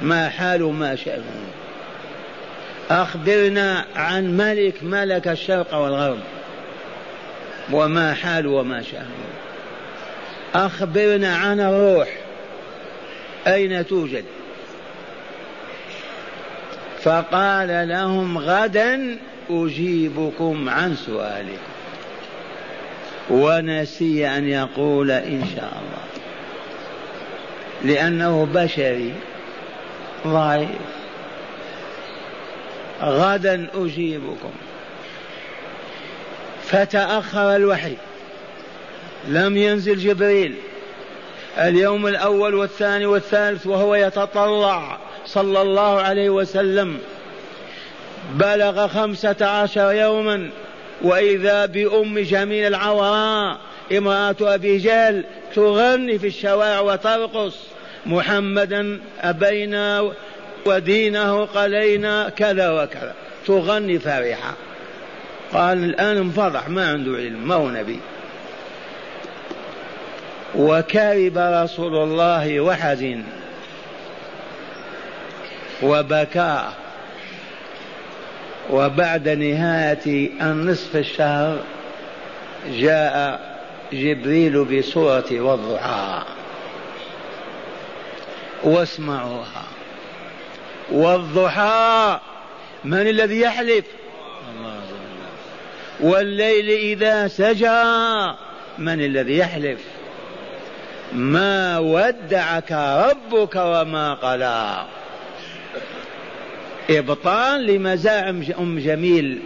ما 0.00 0.28
حال 0.28 0.62
ما 0.62 0.96
شأنهم 0.96 1.50
أخبرنا 2.90 3.84
عن 3.96 4.36
ملك 4.36 4.74
ملك 4.82 5.28
الشرق 5.28 5.74
والغرب. 5.74 6.20
وما 7.72 8.14
حال 8.14 8.46
وما 8.46 8.82
شأنه 8.82 9.30
أخبرنا 10.54 11.36
عن 11.36 11.60
الروح. 11.60 12.08
أين 13.46 13.86
توجد؟ 13.86 14.24
فقال 17.02 17.88
لهم 17.88 18.38
غدا 18.38 19.18
أجيبكم 19.50 20.68
عن 20.68 20.96
سؤالكم. 20.96 21.70
ونسي 23.30 24.28
أن 24.28 24.48
يقول 24.48 25.10
إن 25.10 25.44
شاء 25.56 25.72
الله. 25.80 26.00
لأنه 27.94 28.48
بشري 28.54 29.14
ضعيف. 30.26 30.68
غدا 33.02 33.66
أجيبكم. 33.74 34.52
فتأخر 36.64 37.56
الوحي. 37.56 37.94
لم 39.28 39.56
ينزل 39.56 39.96
جبريل. 39.96 40.54
اليوم 41.58 42.06
الأول 42.06 42.54
والثاني 42.54 43.06
والثالث 43.06 43.66
وهو 43.66 43.94
يتطلع. 43.94 44.98
صلى 45.26 45.62
الله 45.62 46.00
عليه 46.00 46.30
وسلم. 46.30 46.98
بلغ 48.34 48.88
خمسة 48.88 49.46
عشر 49.46 49.92
يوما 49.92 50.50
وإذا 51.02 51.66
بأم 51.66 52.18
جميل 52.18 52.66
العوراء 52.66 53.58
امرأة 53.92 54.36
أبي 54.42 54.78
جهل 54.78 55.24
تغني 55.54 56.18
في 56.18 56.26
الشوارع 56.26 56.80
وترقص 56.80 57.56
محمدا 58.06 59.00
أبينا 59.20 60.12
ودينه 60.66 61.44
قلينا 61.44 62.28
كذا 62.28 62.70
وكذا. 62.70 63.14
تغني 63.46 63.98
فرحة 63.98 64.54
قال 65.52 65.84
الآن 65.84 66.16
انفضح 66.16 66.68
ما 66.68 66.88
عنده 66.88 67.16
علم 67.16 67.48
ما 67.48 67.54
هو 67.54 67.70
نبي. 67.70 68.00
وكرب 70.54 71.38
رسول 71.38 71.96
الله 71.96 72.60
وحزن 72.60 73.22
وبكى. 75.82 76.68
وبعد 78.70 79.28
نهاية 79.28 80.30
النصف 80.42 80.96
الشهر 80.96 81.58
جاء 82.68 83.40
جبريل 83.92 84.64
بصورة 84.64 85.40
والضحى 85.40 86.22
واسمعوها. 88.64 89.62
والضحى 90.92 92.18
من 92.84 93.00
الذي 93.00 93.40
يحلف؟ 93.40 93.84
الله 94.58 94.80
والليل 96.00 96.70
إذا 96.70 97.28
سجى 97.28 97.84
من 98.78 99.04
الذي 99.04 99.38
يحلف؟ 99.38 99.80
ما 101.12 101.78
ودعك 101.78 102.72
ربك 102.72 103.56
وما 103.56 104.14
قلى. 104.14 104.84
إبطال 106.90 107.66
لمزاعم 107.66 108.42
أم 108.58 108.78
جميل. 108.78 109.42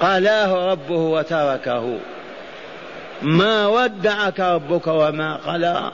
قلاه 0.00 0.72
ربه 0.72 0.96
وتركه. 0.96 1.98
ما 3.22 3.66
ودعك 3.66 4.40
ربك 4.40 4.86
وما 4.86 5.36
قلى. 5.36 5.90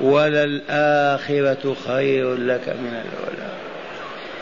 وللآخرة 0.00 1.76
خير 1.86 2.34
لك 2.34 2.68
من 2.68 3.02
الأولى. 3.04 3.50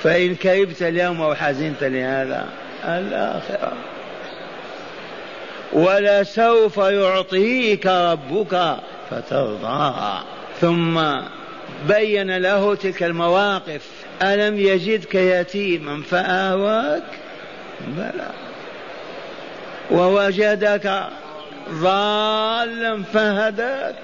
فإن 0.03 0.35
كربت 0.35 0.83
اليوم 0.83 1.21
أو 1.23 1.35
حزنت 1.35 1.85
لهذا 1.85 2.49
الآخرة. 2.85 3.73
ولسوف 5.73 6.77
يعطيك 6.77 7.87
ربك 7.87 8.77
فترضى. 9.11 9.95
ثم 10.61 10.99
بين 11.89 12.37
له 12.37 12.75
تلك 12.75 13.03
المواقف. 13.03 13.89
ألم 14.23 14.59
يجدك 14.59 15.15
يتيما 15.15 16.03
فآواك؟ 16.11 17.03
بلى. 17.89 18.31
ووجدك 19.91 21.03
ضالا 21.71 23.03
فهداك. 23.03 23.95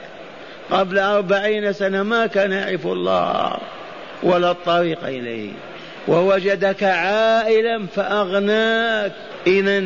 قبل 0.71 0.99
أربعين 0.99 1.73
سنة 1.73 2.03
ما 2.03 2.27
كان 2.27 2.53
يعرف 2.53 2.87
الله 2.87 3.59
ولا 4.23 4.51
الطريق 4.51 5.05
إليه. 5.05 5.53
ووجدك 6.09 6.83
عائلا 6.83 7.87
فأغناك. 7.97 9.13
إذا 9.47 9.83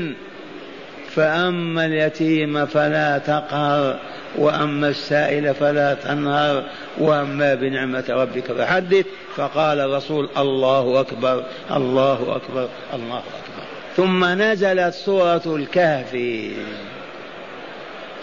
فأما 1.15 1.87
اليتيم 1.87 2.67
فلا 2.67 3.19
تقهر 3.19 3.99
وأما 4.39 4.89
السائل 4.89 5.55
فلا 5.55 5.95
تنهر 5.95 6.65
وأما 6.99 7.55
بنعمة 7.55 8.05
ربك 8.09 8.53
فحدث. 8.53 9.07
فقال 9.37 9.81
الرسول 9.81 10.29
الله 10.37 11.01
أكبر 11.01 11.45
الله 11.71 12.37
أكبر 12.37 12.69
الله 12.95 13.19
أكبر. 13.19 13.65
ثم 13.97 14.25
نزلت 14.25 14.95
سورة 14.95 15.43
الكهف. 15.47 16.17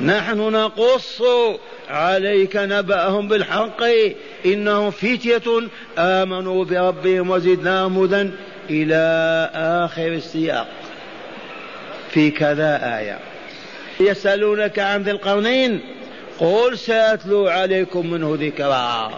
نحن 0.02 0.38
نقص 0.38 1.22
عليك 1.90 2.56
نبأهم 2.56 3.28
بالحق 3.28 3.84
إنهم 4.46 4.92
فتية 4.92 5.68
آمنوا 5.98 6.66
بربهم 6.66 7.30
وزدناهم 7.30 8.04
هدى 8.04 8.30
إلى 8.70 9.50
آخر 9.56 10.08
السياق. 10.08 10.68
في 12.12 12.32
كذا 12.32 12.98
آية. 13.00 13.20
يسألونك 14.00 14.80
عن 14.80 15.04
ذي 15.04 15.12
القرنين 15.12 15.82
قل 16.40 16.78
سأتلو 16.78 17.48
عليكم 17.48 18.12
منه 18.12 18.38
ذكرا. 18.40 19.12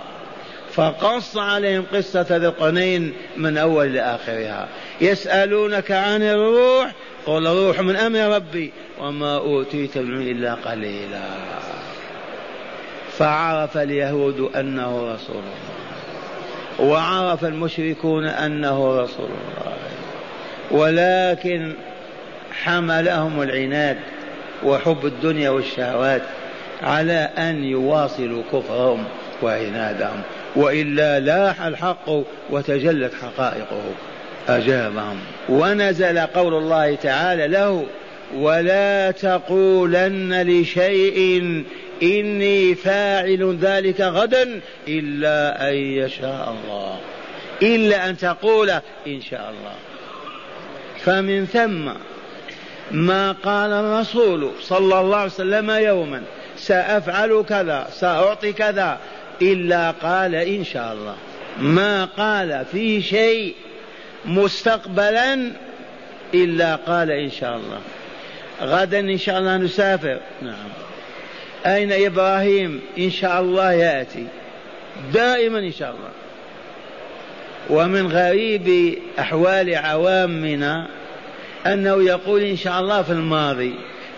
فقص 0.71 1.37
عليهم 1.37 1.85
قصة 1.93 2.25
ذي 2.37 2.47
القرنين 2.47 3.13
من 3.37 3.57
أول 3.57 3.93
لآخرها 3.93 4.67
يسألونك 5.01 5.91
عن 5.91 6.23
الروح 6.23 6.91
قل 7.25 7.47
روح 7.47 7.79
من 7.79 7.95
أمر 7.95 8.35
ربي 8.35 8.71
وما 8.99 9.37
أوتيت 9.37 9.97
من 9.97 10.21
إلا 10.21 10.53
قليلا. 10.53 11.21
فعرف 13.17 13.77
اليهود 13.77 14.49
أنه 14.55 15.13
رسول 15.13 15.35
الله. 15.35 16.91
وعرف 16.91 17.45
المشركون 17.45 18.25
أنه 18.25 19.01
رسول 19.01 19.29
الله. 19.29 19.73
ولكن 20.71 21.73
حملهم 22.51 23.41
العناد 23.41 23.97
وحب 24.63 25.05
الدنيا 25.05 25.49
والشهوات 25.49 26.21
على 26.83 27.29
أن 27.37 27.63
يواصلوا 27.63 28.43
كفرهم 28.53 29.03
وعنادهم. 29.41 30.21
وإلا 30.55 31.19
لاح 31.19 31.61
الحق 31.61 32.09
وتجلت 32.49 33.11
حقائقه. 33.21 33.83
أجابهم. 34.49 35.19
ونزل 35.49 36.19
قول 36.19 36.53
الله 36.53 36.95
تعالى 36.95 37.47
له 37.47 37.85
ولا 38.35 39.11
تقولن 39.11 40.41
لشيء 40.41 41.63
إني 42.03 42.75
فاعل 42.75 43.57
ذلك 43.61 44.01
غدا 44.01 44.61
إلا 44.87 45.69
أن 45.69 45.75
يشاء 45.75 46.55
الله. 46.55 46.99
إلا 47.61 48.09
أن 48.09 48.17
تقول 48.17 48.69
إن 49.07 49.21
شاء 49.21 49.53
الله. 49.59 49.75
فمن 50.99 51.45
ثم 51.45 51.91
ما 52.91 53.31
قال 53.31 53.71
الرسول 53.71 54.51
صلى 54.61 54.99
الله 54.99 55.17
عليه 55.17 55.31
وسلم 55.31 55.71
يوما 55.71 56.23
سأفعل 56.57 57.45
كذا 57.49 57.87
سأعطي 57.91 58.53
كذا 58.53 58.97
إلا 59.41 59.91
قال 59.91 60.35
إن 60.35 60.63
شاء 60.63 60.93
الله. 60.93 61.15
ما 61.59 62.05
قال 62.05 62.65
في 62.71 63.01
شيء 63.01 63.55
مستقبلا 64.25 65.51
إلا 66.33 66.75
قال 66.75 67.11
إن 67.11 67.31
شاء 67.31 67.55
الله. 67.55 67.79
غدا 68.61 68.99
إن 68.99 69.17
شاء 69.17 69.39
الله 69.39 69.57
نسافر. 69.57 70.19
نعم. 70.41 70.69
أين 71.65 71.91
إبراهيم؟ 71.91 72.81
إن 72.97 73.11
شاء 73.11 73.41
الله 73.41 73.71
يأتي. 73.71 74.25
دائما 75.13 75.59
إن 75.59 75.71
شاء 75.71 75.89
الله. 75.89 76.09
ومن 77.69 78.07
غريب 78.07 78.97
أحوال 79.19 79.75
عوامنا 79.75 80.87
أنه 81.65 82.03
يقول 82.03 82.41
إن 82.41 82.57
شاء 82.57 82.79
الله 82.79 83.01
في 83.01 83.11
الماضي 83.11 83.75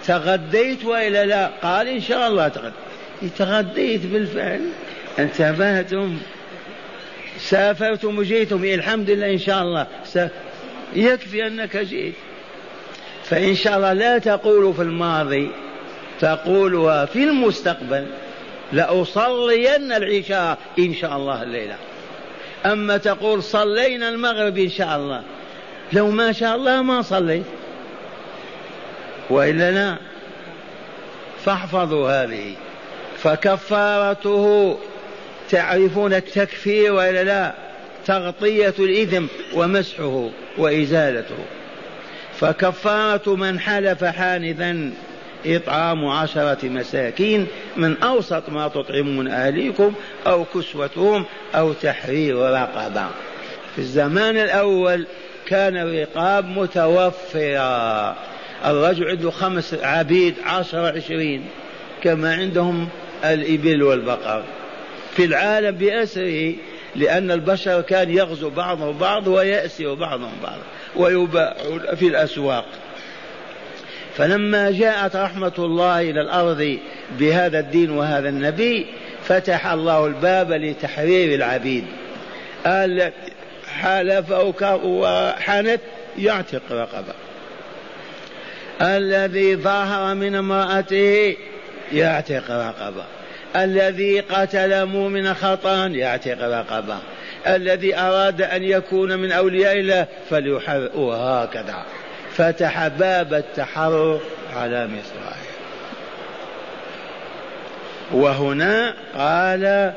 تغديت 0.08 0.86
وإلا 0.86 1.25
لا؟ 1.25 1.49
قال 1.63 1.88
إن 1.88 2.01
شاء 2.01 2.27
الله 2.27 2.47
تغديت. 2.47 2.73
تغديت 3.38 4.06
بالفعل. 4.06 4.62
انتبهتم؟ 5.19 6.17
سافرتم 7.39 8.17
وجيتم 8.17 8.63
الحمد 8.63 9.10
لله 9.10 9.32
إن 9.32 9.38
شاء 9.38 9.62
الله. 9.62 9.88
يكفي 10.95 11.47
أنك 11.47 11.77
جئت. 11.77 12.13
فإن 13.23 13.56
شاء 13.56 13.77
الله 13.77 13.93
لا 13.93 14.17
تقول 14.17 14.73
في 14.73 14.82
الماضي 14.82 15.51
تقولها 16.19 17.06
في 17.06 17.23
المستقبل. 17.23 18.08
لأصلين 18.73 19.91
العشاء 19.91 20.58
إن 20.79 20.93
شاء 20.93 21.17
الله 21.17 21.43
الليلة. 21.43 21.75
أما 22.65 22.97
تقول 22.97 23.43
صلينا 23.43 24.10
المغرب 24.10 24.58
إن 24.58 24.69
شاء 24.69 24.97
الله 24.97 25.23
لو 25.93 26.10
ما 26.10 26.32
شاء 26.32 26.56
الله 26.56 26.82
ما 26.82 27.01
صليت 27.01 27.43
وإلا 29.29 29.71
لا 29.71 29.97
فاحفظوا 31.45 32.10
هذه. 32.10 32.53
فكفارته 33.17 34.77
تعرفون 35.49 36.13
التكفير 36.13 36.93
وإلا 36.93 37.23
لا 37.23 37.53
تغطية 38.06 38.73
الإثم 38.79 39.25
ومسحه 39.53 40.29
وإزالته. 40.58 41.45
فكفارة 42.39 43.36
من 43.36 43.60
حلف 43.60 44.03
حانثا 44.03 44.93
إطعام 45.45 46.06
عشرة 46.06 46.65
مساكين 46.69 47.47
من 47.77 48.03
أوسط 48.03 48.49
ما 48.49 48.67
تطعمون 48.67 49.27
أهليكم 49.27 49.93
أو 50.27 50.45
كسوتهم 50.45 51.25
أو 51.56 51.73
تحرير 51.73 52.36
رقبة. 52.38 53.08
في 53.75 53.79
الزمان 53.79 54.38
الأول 54.38 55.08
كان 55.54 55.78
الرقاب 55.78 56.46
متوفرة 56.46 58.16
الرجل 58.66 59.10
عنده 59.10 59.32
خمس 59.32 59.74
عبيد 59.74 60.36
عشرة 60.46 60.98
عشرين 60.98 61.46
كما 62.04 62.36
عندهم 62.36 62.89
الإبل 63.26 63.84
والبقر. 63.84 64.44
في 65.16 65.26
العالم 65.26 65.72
بأسره 65.72 66.54
لأن 66.96 67.32
البشر 67.32 67.82
كان 67.82 68.10
يغزو 68.10 68.50
بعضهم 68.50 68.98
بعض 68.98 69.28
ويأسر 69.28 69.94
بعضهم 69.94 70.32
بعض 70.44 70.58
ويباع 70.96 71.56
في 71.96 72.08
الأسواق. 72.08 72.66
فلما 74.16 74.72
جاءت 74.72 75.16
رحمة 75.16 75.54
الله 75.60 76.02
إلى 76.02 76.22
الأرض 76.22 76.78
بهذا 77.20 77.60
الدين 77.60 77.92
وهذا 77.92 78.30
النبي 78.30 78.86
فتح 79.24 79.68
الله 79.68 80.06
الباب 80.06 80.52
لتحرير 80.52 81.36
العبيد. 81.36 81.84
حلف 83.82 84.32
وحنت 84.84 85.82
يعتق 86.18 86.62
رقبة. 86.72 87.14
الذي 88.82 89.56
ظاهر 89.56 90.16
من 90.16 90.36
امرأته 90.36 91.38
يعتق 91.92 92.52
رقبة. 92.52 93.04
الذي 93.56 94.20
قتل 94.20 94.86
مؤمن 94.86 95.34
خطأ 95.34 95.88
يعتق 95.88 96.42
رقبة. 96.42 96.98
الذي 97.48 97.98
أراد 97.98 98.42
أن 98.42 98.64
يكون 98.64 99.20
من 99.20 99.32
أولياء 99.32 99.80
الله 99.80 100.06
فليحرر 100.30 100.90
وهكذا. 100.96 101.84
فتح 102.38 102.88
باب 102.88 103.34
التحرر 103.34 104.20
على 104.56 104.88
مصراعيه 104.88 105.54
وهنا 108.12 108.94
قال 109.18 109.94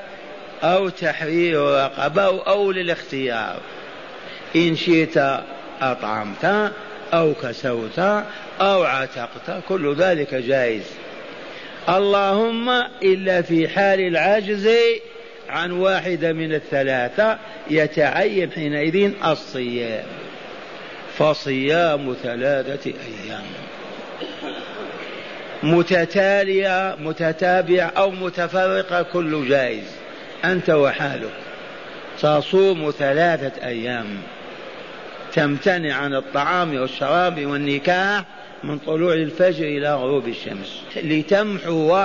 أو 0.63 0.89
تحرير 0.89 1.61
رقبة 1.61 2.43
أو 2.47 2.73
للاختيار. 2.73 3.61
إن 4.57 4.77
شئت 4.77 5.17
أطعمت 5.81 6.73
أو 7.15 7.35
كسوت 7.43 7.99
أو 8.61 8.83
عتقت 8.83 9.63
كل 9.69 9.95
ذلك 9.95 10.35
جائز. 10.35 10.85
اللهم 11.89 12.69
إلا 13.03 13.43
في 13.43 13.69
حال 13.69 14.01
العجز 14.01 14.69
عن 15.49 15.71
واحدة 15.71 16.33
من 16.33 16.55
الثلاثة 16.55 17.39
يتعين 17.71 18.51
حينئذ 18.53 19.13
الصيام. 19.25 20.05
فصيام 21.19 22.17
ثلاثة 22.23 22.91
أيام. 22.91 23.45
متتالية 25.63 26.97
متتابعة 27.01 27.93
أو 27.97 28.11
متفرقة 28.11 29.03
كل 29.03 29.49
جائز. 29.49 30.06
أنت 30.53 30.71
وحالك. 30.71 31.33
تصوم 32.21 32.91
ثلاثة 32.91 33.67
أيام. 33.67 34.07
تمتنع 35.35 35.95
عن 35.95 36.15
الطعام 36.15 36.77
والشراب 36.77 37.47
والنكاح 37.47 38.25
من 38.65 38.79
طلوع 38.79 39.13
الفجر 39.13 39.65
إلى 39.65 39.95
غروب 39.95 40.29
الشمس. 40.29 40.83
لتمحو 40.97 41.99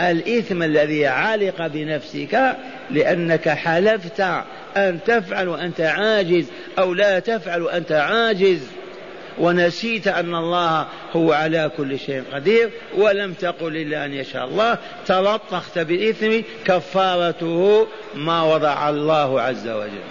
الإثم 0.00 0.62
الذي 0.62 1.06
علق 1.06 1.66
بنفسك 1.66 2.56
لأنك 2.90 3.48
حلفت 3.48 4.20
أن 4.76 4.98
تفعل 5.06 5.48
وأنت 5.48 5.80
عاجز 5.80 6.46
أو 6.78 6.94
لا 6.94 7.18
تفعل 7.18 7.62
وأنت 7.62 7.92
عاجز. 7.92 8.66
ونسيت 9.38 10.08
أن 10.08 10.34
الله 10.34 10.86
هو 11.16 11.32
على 11.32 11.70
كل 11.76 11.98
شيء 11.98 12.22
قدير 12.32 12.70
ولم 12.96 13.32
تقل 13.32 13.76
إلا 13.76 14.04
أن 14.04 14.12
يشاء 14.12 14.44
الله. 14.44 14.78
تلطخت 15.06 15.78
بالإثم 15.78 16.46
كفارته 16.64 17.86
ما 18.14 18.42
وضع 18.42 18.90
الله 18.90 19.40
عز 19.40 19.68
وجل. 19.68 20.02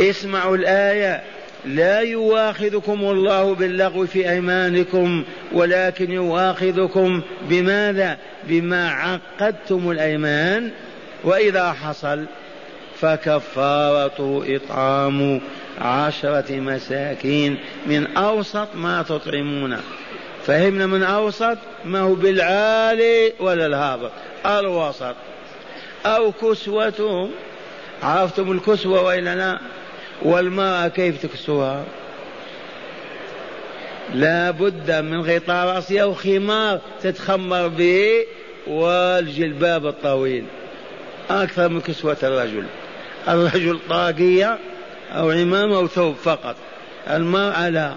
اسمعوا 0.00 0.56
الآية. 0.56 1.22
لا 1.64 2.00
يواخذكم 2.00 3.00
الله 3.04 3.54
باللغو 3.54 4.06
في 4.06 4.30
أيمانكم 4.30 5.24
ولكن 5.52 6.12
يواخذكم 6.12 7.22
بماذا؟ 7.48 8.18
بما 8.44 8.90
عقدتم 8.90 9.90
الأيمان. 9.90 10.70
وإذا 11.24 11.72
حصل 11.72 12.24
فكفارته 13.00 14.42
إطعام 14.46 15.40
عشرة 15.80 16.60
مساكين 16.60 17.58
من 17.86 18.16
أوسط 18.16 18.68
ما 18.74 19.02
تطعمون. 19.02 19.76
فهمنا 20.46 20.86
من 20.86 21.02
أوسط 21.02 21.58
ما 21.84 22.00
هو 22.00 22.14
بالعالي 22.14 23.32
ولا 23.40 23.66
الهابط. 23.66 24.10
الوسط. 24.46 25.14
أو 26.06 26.32
كسوتهم. 26.32 27.30
عرفتم 28.02 28.52
الكسوة 28.52 29.02
والا 29.02 29.34
لا 29.34 29.58
والمرأة 30.22 30.88
كيف 30.88 31.22
تكسوها؟ 31.22 31.84
لا 34.14 34.50
بد 34.50 34.90
من 34.90 35.20
غطاء 35.20 35.66
رأسها 35.66 36.02
أو 36.02 36.14
خمار 36.14 36.80
تتخمر 37.02 37.68
به 37.68 38.26
والجلباب 38.66 39.86
الطويل. 39.86 40.44
أكثر 41.30 41.68
من 41.68 41.80
كسوة 41.80 42.16
الرجل. 42.22 42.64
الرجل 43.28 43.78
طاقية. 43.88 44.58
أو 45.12 45.30
عمامة 45.30 45.76
أو 45.76 45.86
ثوب 45.86 46.14
فقط. 46.14 46.56
المرأة 47.10 47.68
لا 47.68 47.94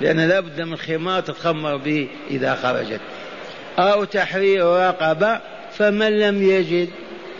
لأن 0.00 0.28
لا 0.28 0.40
بد 0.40 0.60
من 0.60 0.76
خمار 0.76 1.20
تتخمر 1.20 1.76
به 1.76 2.08
إذا 2.30 2.54
خرجت. 2.54 3.00
أو 3.78 4.04
تحرير 4.04 4.64
رقبة 4.64 5.40
فمن 5.72 6.18
لم 6.18 6.42
يجد 6.42 6.88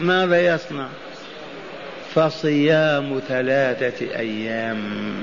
ماذا 0.00 0.54
يصنع؟ 0.54 0.88
فصيام 2.14 3.20
ثلاثة 3.28 4.18
أيام. 4.18 5.14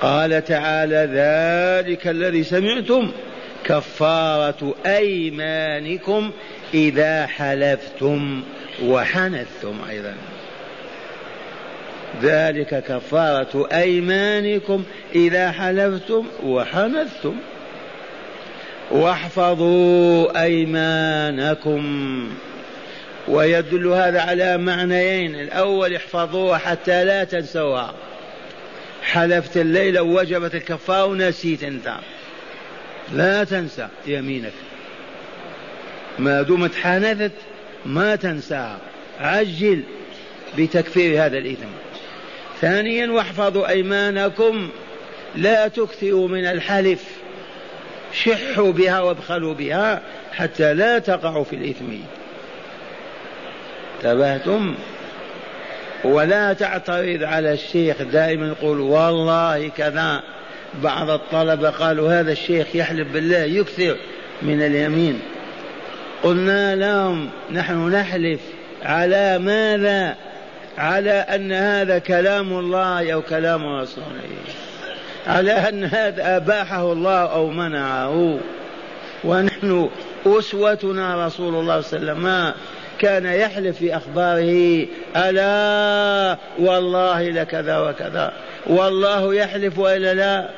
قال 0.00 0.44
تعالى 0.44 1.08
ذلك 1.12 2.08
الذي 2.08 2.44
سمعتم 2.44 3.12
كفارة 3.64 4.74
أيمانكم 4.86 6.30
إذا 6.74 7.26
حلفتم 7.26 8.42
وحنثتم 8.82 9.74
أيضا. 9.90 10.14
ذلك 12.22 12.84
كفارة 12.88 13.68
أيمانكم 13.72 14.84
إذا 15.14 15.50
حلفتم 15.50 16.26
وحنثتم 16.44 17.36
واحفظوا 18.90 20.42
أيمانكم. 20.42 21.82
ويدل 23.28 23.86
هذا 23.86 24.20
على 24.20 24.58
معنيين. 24.58 25.34
الأول 25.34 25.94
احفظوها 25.94 26.58
حتى 26.58 27.04
لا 27.04 27.24
تنسوها. 27.24 27.94
حلفت 29.02 29.56
الليلة 29.56 30.02
ووجبت 30.02 30.54
الكفارة 30.54 31.04
ونسيت 31.04 31.64
أنت. 31.64 31.94
لا 33.12 33.44
تنسى 33.44 33.88
يمينك. 34.06 34.52
ما 36.18 36.42
دمت 36.42 36.74
حانثت 36.74 37.32
ما 37.86 38.16
تنساها. 38.16 38.78
عجل 39.20 39.82
بتكفير 40.58 41.26
هذا 41.26 41.38
الإثم. 41.38 41.68
ثانيا 42.62 43.10
واحفظوا 43.10 43.68
أيمانكم. 43.68 44.68
لا 45.36 45.68
تكثروا 45.68 46.28
من 46.28 46.44
الحلف. 46.44 47.04
شحوا 48.12 48.72
بها 48.72 49.00
وابخلوا 49.00 49.54
بها 49.54 50.02
حتى 50.32 50.74
لا 50.74 50.98
تقعوا 50.98 51.44
في 51.44 51.56
الإثم. 51.56 51.84
انتبهتم؟ 53.96 54.74
ولا 56.04 56.52
تعترض 56.52 57.22
على 57.22 57.52
الشيخ 57.52 58.02
دائما 58.02 58.46
يقول 58.46 58.80
والله 58.80 59.68
كذا. 59.68 60.22
بعض 60.82 61.10
الطلبة 61.10 61.70
قالوا 61.70 62.20
هذا 62.20 62.32
الشيخ 62.32 62.66
يحلف 62.74 63.08
بالله 63.12 63.38
يكثر 63.38 63.96
من 64.42 64.62
اليمين. 64.62 65.20
قلنا 66.22 66.76
لهم 66.76 67.30
نحن 67.52 67.88
نحلف 67.88 68.40
على 68.82 69.38
ماذا؟ 69.38 70.16
على 70.78 71.10
أن 71.10 71.52
هذا 71.52 71.98
كلام 71.98 72.58
الله 72.58 73.12
أو 73.12 73.22
كلام 73.22 73.66
رسوله. 73.66 74.04
على 75.26 75.52
أن 75.52 75.84
هذا 75.84 76.36
أباحه 76.36 76.92
الله 76.92 77.32
أو 77.32 77.50
منعه. 77.50 78.38
ونحن 79.24 79.90
أسوتنا 80.26 81.26
رسول 81.26 81.54
الله 81.54 81.80
صلى 81.80 81.98
الله 81.98 82.10
عليه 82.10 82.22
وسلم. 82.22 82.54
كان 82.98 83.26
يحلف 83.26 83.78
في 83.78 83.96
أخباره 83.96 84.86
ألا 85.16 86.38
والله 86.58 87.30
لكذا 87.30 87.78
وكذا. 87.78 88.32
والله 88.66 89.34
يحلف 89.34 89.78
وإلا 89.78 90.14
لا. 90.14 90.50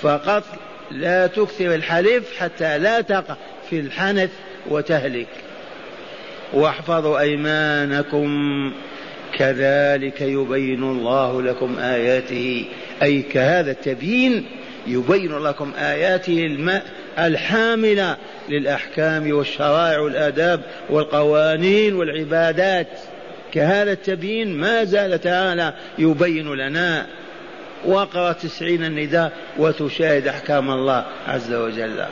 فقط 0.00 0.44
لا 0.90 1.26
تكثر 1.26 1.74
الحلف 1.74 2.38
حتى 2.38 2.78
لا 2.78 3.00
تقع 3.00 3.34
في 3.70 3.80
الحنث 3.80 4.30
وتهلك. 4.70 5.28
واحفظوا 6.52 7.18
أيمانكم. 7.18 8.72
كذلك 9.38 10.20
يبين 10.20 10.82
الله 10.82 11.42
لكم 11.42 11.78
آياته. 11.78 12.64
أي 13.02 13.22
كهذا 13.22 13.70
التبيين 13.70 14.46
يبين 14.86 15.38
لكم 15.38 15.72
آياته 15.78 16.46
الماء 16.46 16.82
الحاملة 17.18 18.16
للأحكام 18.48 19.36
والشرائع 19.36 19.98
والآداب 19.98 20.60
والقوانين 20.90 21.94
والعبادات. 21.94 22.88
كهذا 23.52 23.92
التبيين 23.92 24.56
ما 24.56 24.84
زال 24.84 25.20
تعالى 25.20 25.74
يبين 25.98 26.54
لنا. 26.54 27.06
واقرأ 27.84 28.32
تسعين 28.32 28.84
النداء 28.84 29.32
وتشاهد 29.58 30.28
أحكام 30.28 30.70
الله 30.70 31.04
عز 31.26 31.52
وجل. 31.52 32.04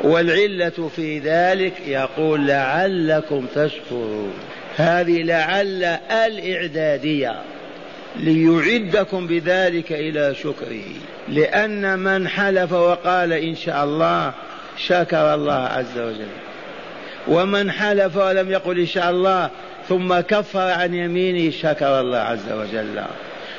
والعلة 0.00 0.90
في 0.96 1.18
ذلك 1.18 1.72
يقول 1.86 2.46
لعلكم 2.46 3.46
تشكرون. 3.54 4.32
هذه 4.76 5.22
لعل 5.22 5.84
الإعدادية 6.10 7.34
ليعدكم 8.16 9.26
بذلك 9.26 9.92
إلى 9.92 10.34
شكره. 10.34 10.84
لأن 11.28 11.98
من 11.98 12.28
حلف 12.28 12.72
وقال 12.72 13.32
إن 13.32 13.54
شاء 13.54 13.84
الله 13.84 14.32
شكر 14.76 15.34
الله 15.34 15.54
عز 15.54 15.98
وجل. 15.98 16.26
ومن 17.28 17.70
حلف 17.70 18.16
ولم 18.16 18.50
يقل 18.50 18.78
إن 18.78 18.86
شاء 18.86 19.10
الله 19.10 19.50
ثم 19.88 20.20
كفر 20.20 20.70
عن 20.70 20.94
يمينه 20.94 21.50
شكر 21.50 22.00
الله 22.00 22.18
عز 22.18 22.52
وجل. 22.52 23.02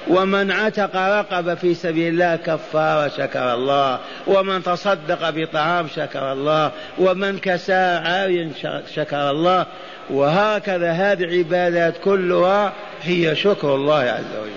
ومن 0.08 0.52
عتق 0.52 0.96
رقب 0.96 1.54
في 1.54 1.74
سبيل 1.74 2.14
الله 2.14 2.36
كفار 2.36 3.10
شكر 3.10 3.54
الله. 3.54 4.00
ومن 4.28 4.64
تصدق 4.64 5.30
بطعام 5.30 5.88
شكر 5.96 6.32
الله. 6.32 6.72
ومن 6.98 7.38
كسى 7.38 8.02
عاريا 8.06 8.52
شكر 8.96 9.30
الله. 9.30 9.66
وهكذا 10.10 10.92
هذه 10.92 11.24
العبادات 11.24 11.98
كلها 12.04 12.74
هي 13.04 13.36
شكر 13.36 13.76
الله 13.76 14.00
عز 14.00 14.38
وجل. 14.42 14.52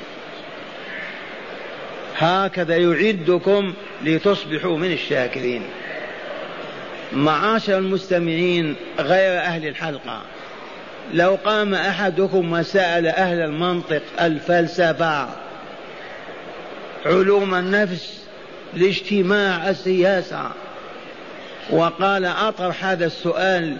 هكذا 2.18 2.76
يعدكم 2.76 3.74
لتصبحوا 4.03 4.78
من 4.78 4.92
الشاكرين. 4.92 5.62
معاشر 7.12 7.78
المستمعين 7.78 8.76
غير 8.99 9.38
أهل 9.38 9.68
الحلقة 9.68 10.22
لو 11.14 11.38
قام 11.44 11.74
أحدكم 11.74 12.53
وسأل 12.53 13.07
أهل 13.07 13.40
المنطق 13.40 14.03
الفلسفة 14.20 15.28
علوم 17.07 17.55
النفس 17.55 18.20
الاجتماع 18.74 19.70
السياسة 19.70 20.51
وقال 21.70 22.24
أطرح 22.24 22.84
هذا 22.84 23.07
السؤال 23.07 23.76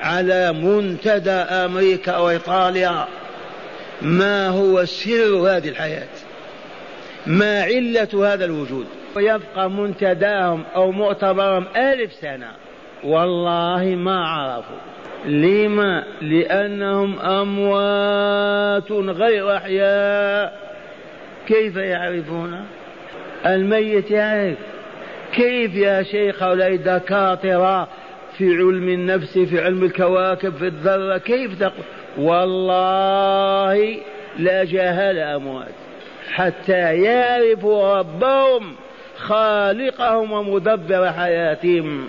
على 0.00 0.52
منتدى 0.52 1.30
أمريكا 1.30 2.16
وإيطاليا 2.16 3.06
ما 4.02 4.48
هو 4.48 4.84
سر 4.84 5.34
هذه 5.34 5.68
الحياة؟ 5.68 6.08
ما 7.26 7.62
علة 7.62 8.32
هذا 8.32 8.44
الوجود؟ 8.44 8.86
ويبقى 9.16 9.70
منتداهم 9.70 10.64
أو 10.74 10.92
مؤتبرهم 10.92 11.64
ألف 11.76 12.12
سنة. 12.12 12.50
والله 13.04 13.84
ما 13.84 14.26
عرفوا. 14.26 14.76
لما؟ 15.26 16.04
لأنهم 16.20 17.18
أموات 17.18 18.92
غير 18.92 19.56
أحياء. 19.56 20.76
كيف 21.46 21.76
يعرفون؟ 21.76 22.64
الميت 23.46 24.10
يعرف. 24.10 24.58
كيف 25.32 25.74
يا 25.74 26.02
شيخ 26.02 26.42
هؤلاء 26.42 26.74
الدكاترة 26.74 27.88
في 28.38 28.48
علم 28.48 28.88
النفس 28.88 29.38
في 29.38 29.60
علم 29.60 29.84
الكواكب 29.84 30.54
في 30.54 30.66
الذرة 30.66 31.18
كيف 31.18 31.60
تقول؟ 31.60 31.84
والله 32.18 33.96
لا 34.38 34.64
جهل 34.64 35.18
أموات. 35.18 35.74
حتى 36.32 37.02
يعرفوا 37.02 37.98
ربهم 37.98 38.74
خالقهم 39.16 40.32
ومدبر 40.32 41.12
حياتهم 41.12 42.08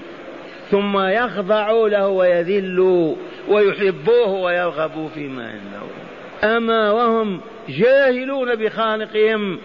ثم 0.71 0.99
يخضعوا 0.99 1.89
له 1.89 2.07
ويذلوا 2.07 3.15
ويحبوه 3.49 4.30
ويرغبوا 4.30 5.09
فيما 5.09 5.43
عنده 5.43 5.88
أما 6.57 6.91
وهم 6.91 7.41
جاهلون 7.69 8.55
بخالقهم 8.55 9.59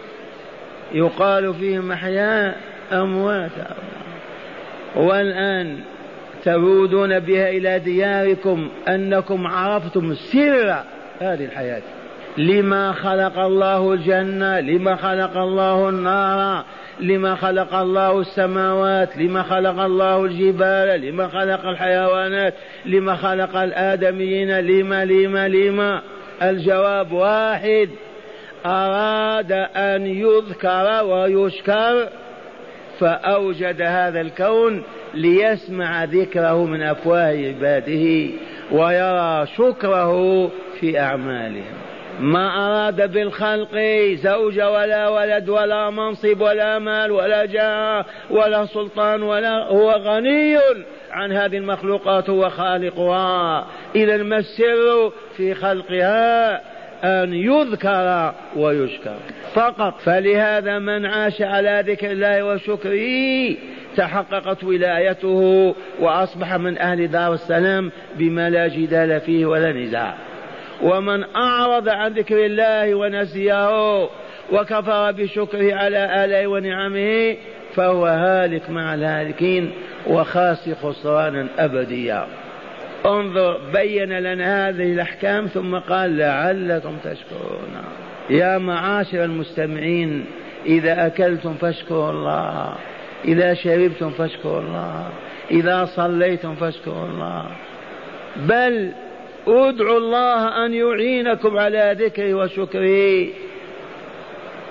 يقال 0.94 1.54
فيهم 1.54 1.92
أحياء 1.92 2.60
أموات. 2.92 3.50
والآن 4.96 5.80
تعودون 6.44 7.18
بها 7.18 7.48
إلى 7.48 7.78
دياركم 7.78 8.68
أنكم 8.88 9.46
عرفتم 9.46 10.14
سر 10.14 10.84
هذه 11.20 11.44
الحياة. 11.44 11.82
لما 12.38 12.92
خلق 12.92 13.38
الله 13.38 13.92
الجنة 13.92 14.60
لما 14.60 14.96
خلق 14.96 15.36
الله 15.36 15.88
النار 15.88 16.64
لما 17.00 17.34
خلق 17.34 17.74
الله 17.74 18.20
السماوات 18.20 19.16
لما 19.16 19.42
خلق 19.42 19.80
الله 19.80 20.24
الجبال 20.24 21.00
لما 21.00 21.28
خلق 21.28 21.66
الحيوانات 21.66 22.54
لما 22.86 23.16
خلق 23.16 23.56
الآدميين 23.56 24.60
لما 24.60 25.04
لما 25.04 25.48
لما 25.48 26.02
الجواب 26.42 27.12
واحد 27.12 27.88
أراد 28.66 29.52
أن 29.76 30.06
يذكر 30.06 31.04
ويشكر 31.04 32.08
فأوجد 33.02 33.82
هذا 33.82 34.20
الكون 34.20 34.82
ليسمع 35.14 36.04
ذكره 36.04 36.64
من 36.64 36.82
أفواه 36.82 37.28
عباده 37.28 38.30
ويرى 38.72 39.46
شكره 39.46 40.46
في 40.80 41.00
أعمالهم. 41.00 41.74
ما 42.20 42.66
أراد 42.66 43.12
بالخلق 43.12 43.74
زوج 44.14 44.60
ولا 44.60 45.08
ولد 45.08 45.48
ولا 45.48 45.90
منصب 45.90 46.40
ولا 46.40 46.78
مال 46.78 47.10
ولا 47.12 47.44
جاه 47.44 48.04
ولا 48.30 48.66
سلطان 48.66 49.22
ولا 49.22 49.64
هو 49.64 49.90
غني 49.90 50.58
عن 51.10 51.32
هذه 51.32 51.56
المخلوقات 51.56 52.30
هو 52.30 52.50
خالقها 52.50 53.66
إذا 53.94 54.16
ما 54.16 54.38
السر 54.38 55.12
في 55.36 55.54
خلقها؟ 55.54 56.60
أن 57.04 57.34
يذكر 57.34 58.34
ويشكر. 58.56 59.16
فقط. 59.54 60.00
فلهذا 60.00 60.78
من 60.78 61.06
عاش 61.06 61.42
على 61.42 61.84
ذكر 61.86 62.10
الله 62.10 62.44
وشكره 62.44 63.56
تحققت 63.96 64.64
ولايته 64.64 65.74
وأصبح 66.00 66.54
من 66.54 66.78
أهل 66.78 67.08
دار 67.08 67.32
السلام 67.34 67.90
بما 68.14 68.50
لا 68.50 68.68
جدال 68.68 69.20
فيه 69.20 69.46
ولا 69.46 69.72
نزاع. 69.72 70.14
ومن 70.82 71.24
أعرض 71.36 71.88
عن 71.88 72.12
ذكر 72.12 72.46
الله 72.46 72.94
ونسيه 72.94 74.02
وكفر 74.52 75.12
بشكره 75.12 75.74
على 75.74 76.24
آلائه 76.24 76.46
ونعمه 76.46 77.36
فهو 77.74 78.06
هالك 78.06 78.70
مع 78.70 78.94
الهالكين 78.94 79.70
وخاسر 80.06 80.74
خسرانا 80.74 81.46
أبديا. 81.58 82.26
انظر 83.06 83.60
بين 83.72 84.18
لنا 84.18 84.68
هذه 84.68 84.92
الأحكام 84.92 85.46
ثم 85.46 85.78
قال 85.78 86.16
لعلكم 86.16 86.96
تشكرون. 87.04 87.82
يا 88.30 88.58
معاشر 88.58 89.24
المستمعين 89.24 90.24
إذا 90.66 91.06
أكلتم 91.06 91.54
فاشكروا 91.54 92.10
الله 92.10 92.74
إذا 93.24 93.54
شربتم 93.54 94.10
فاشكروا 94.10 94.60
الله 94.60 95.08
إذا 95.50 95.84
صليتم 95.84 96.54
فاشكروا 96.54 97.06
الله. 97.06 97.46
بل 98.36 98.92
ادعوا 99.46 99.98
الله 99.98 100.66
أن 100.66 100.74
يعينكم 100.74 101.58
على 101.58 101.96
ذكره 101.98 102.34
وشكره 102.34 103.26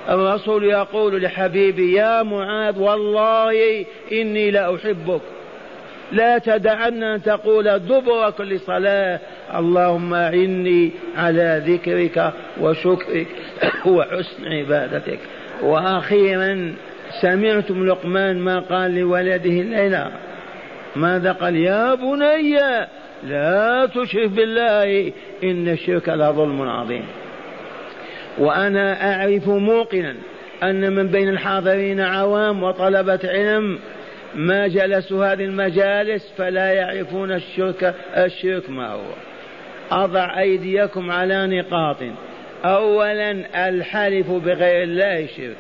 الرسول 0.09 0.63
يقول 0.63 1.21
لحبيبي 1.21 1.93
يا 1.93 2.23
معاذ 2.23 2.79
والله 2.79 3.86
إني 4.11 4.51
لأحبك. 4.51 5.21
لا 5.21 5.40
تدعن 6.38 7.03
أن 7.03 7.22
تقول 7.22 7.80
دبر 7.80 8.30
كل 8.30 8.59
صلاة 8.59 9.20
اللهم 9.55 10.14
أعني 10.14 10.91
على 11.18 11.64
ذكرك 11.68 12.34
وشكرك 12.62 13.28
وحسن 13.86 14.47
عبادتك. 14.47 15.20
وأخيرا 15.62 16.76
سمعتم 17.22 17.88
لقمان 17.88 18.39
ما 18.39 18.59
قال 18.59 18.95
لولده 18.95 19.49
الليلة 19.49 20.12
ماذا 20.95 21.32
قال؟ 21.32 21.55
يا 21.55 21.95
بني 21.95 22.59
لا 23.24 23.89
تشرك 23.95 24.30
بالله 24.30 25.12
إن 25.43 25.68
الشرك 25.68 26.09
لظلم 26.09 26.62
عظيم. 26.62 27.05
وأنا 28.38 29.14
أعرف 29.14 29.47
موقنا 29.47 30.16
أن 30.64 30.95
من 30.95 31.07
بين 31.07 31.30
الحاضرين 31.30 31.99
عوام 32.01 32.64
وطلبة 32.64 33.20
علم 33.24 33.80
ما 34.36 34.67
جلسوا 34.67 35.25
هذه 35.25 35.45
المجالس 35.45 36.34
فلا 36.38 36.73
يعرفون 36.73 37.32
الشرك 37.32 37.95
الشرك 38.17 38.69
ما 38.69 38.88
هو. 38.88 39.13
أضع 39.91 40.39
أيديكم 40.39 41.11
على 41.11 41.47
نقاط. 41.47 41.97
أولا 42.65 43.32
الحلف 43.69 44.32
بغير 44.32 44.84
الله 44.84 45.27
شرك. 45.38 45.57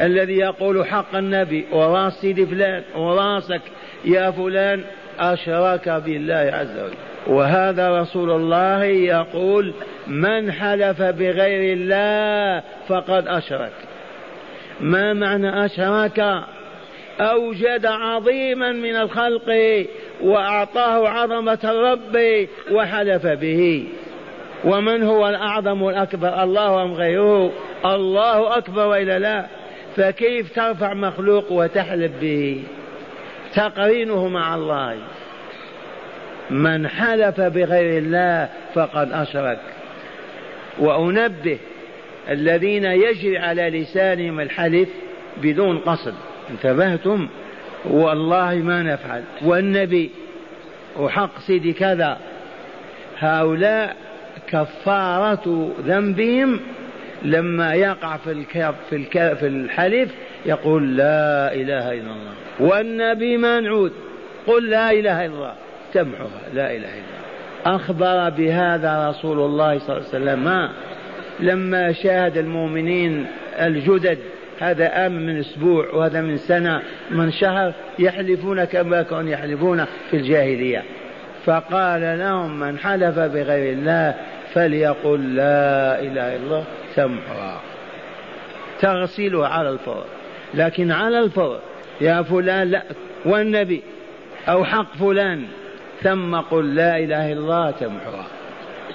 الذي 0.00 0.36
يقول 0.36 0.86
حق 0.86 1.14
النبي 1.16 1.66
وراس 1.72 2.12
سيدي 2.12 2.46
فلان 2.46 2.82
وراسك 2.96 3.62
يا 4.04 4.30
فلان 4.30 4.84
أشرك 5.18 5.88
بالله 5.88 6.50
عز 6.54 6.78
وجل. 6.78 6.96
وهذا 7.26 8.00
رسول 8.00 8.30
الله 8.30 8.84
يقول 8.84 9.74
من 10.06 10.52
حلف 10.52 11.02
بغير 11.02 11.76
الله 11.76 12.62
فقد 12.88 13.28
أشرك. 13.28 13.72
ما 14.80 15.12
معنى 15.12 15.64
أشرك؟ 15.64 16.44
أوجد 17.20 17.86
عظيما 17.86 18.72
من 18.72 18.96
الخلق 18.96 19.86
وأعطاه 20.20 21.08
عظمة 21.08 21.58
الرب 21.64 22.46
وحلف 22.72 23.26
به. 23.26 23.84
ومن 24.64 25.02
هو 25.02 25.28
الأعظم 25.28 25.82
والأكبر 25.82 26.42
الله 26.42 26.82
أم 26.82 26.92
غيره؟ 26.92 27.52
الله 27.84 28.56
أكبر 28.56 28.86
وإلا 28.86 29.18
لا. 29.18 29.46
فكيف 29.96 30.54
ترفع 30.54 30.94
مخلوق 30.94 31.52
وتحلف 31.52 32.12
به؟ 32.20 32.62
تقرينه 33.54 34.28
مع 34.28 34.54
الله. 34.54 34.96
من 36.50 36.88
حلف 36.88 37.40
بغير 37.40 37.98
الله 37.98 38.48
فقد 38.74 39.12
أشرك. 39.12 39.58
وأنبه 40.78 41.58
الذين 42.30 42.84
يجري 42.84 43.38
على 43.38 43.70
لسانهم 43.70 44.40
الحلف 44.40 44.88
بدون 45.42 45.78
قصد. 45.78 46.14
انتبهتم؟ 46.50 47.28
والله 47.84 48.54
ما 48.54 48.82
نفعل. 48.82 49.22
والنبي 49.42 50.10
وحق 50.98 51.38
سيدي 51.46 51.72
كذا 51.72 52.18
هؤلاء 53.18 53.96
كفارة 54.48 55.72
ذنبهم 55.86 56.60
لما 57.22 57.74
يقع 57.74 58.16
في 58.16 58.32
الكف 58.32 58.74
في, 58.90 58.96
الكف 58.96 59.38
في 59.38 59.46
الحلف 59.46 60.10
يقول 60.46 60.96
لا 60.96 61.54
إله 61.54 61.92
إلا 61.92 62.00
الله. 62.00 62.34
والنبي 62.60 63.36
منعود 63.36 63.92
قل 64.46 64.70
لا 64.70 64.90
إله 64.90 65.26
إلا 65.26 65.34
الله. 65.34 65.54
تمحها 65.92 66.28
لا 66.54 66.66
إله 66.66 66.76
إلا 66.76 66.86
الله. 66.86 67.20
أخبر 67.66 68.28
بهذا 68.28 69.08
رسول 69.08 69.38
الله 69.38 69.78
صلى 69.78 69.96
الله 69.96 70.08
عليه 70.08 70.24
وسلم 70.24 70.44
ما 70.44 70.70
لما 71.40 71.92
شاهد 71.92 72.36
المؤمنين 72.36 73.26
الجدد 73.60 74.18
هذا 74.60 75.06
آمن 75.06 75.26
من 75.26 75.40
أسبوع 75.40 75.90
وهذا 75.94 76.20
من 76.20 76.36
سنة 76.36 76.82
من 77.10 77.32
شهر 77.32 77.72
يحلفون 77.98 78.64
كما 78.64 79.02
كانوا 79.02 79.30
يحلفون 79.30 79.84
في 80.10 80.16
الجاهلية. 80.16 80.84
فقال 81.44 82.18
لهم 82.18 82.60
من 82.60 82.78
حلف 82.78 83.18
بغير 83.18 83.72
الله 83.72 84.14
فليقل 84.52 85.34
لا 85.34 86.00
إله 86.00 86.36
إلا 86.36 86.36
الله. 86.36 86.64
تمحها 86.96 87.60
تغسلها 88.80 89.48
على 89.48 89.70
الفور. 89.70 90.04
لكن 90.54 90.92
على 90.92 91.18
الفور 91.18 91.58
يا 92.00 92.22
فلان 92.22 92.70
لا. 92.70 92.82
والنبي 93.24 93.82
أو 94.48 94.64
حق 94.64 94.96
فلان. 94.96 95.44
ثم 96.02 96.36
قل 96.36 96.74
لا 96.74 96.98
إله 96.98 97.32
إلا 97.32 97.40
الله. 97.40 97.70
تمحها 97.70 98.26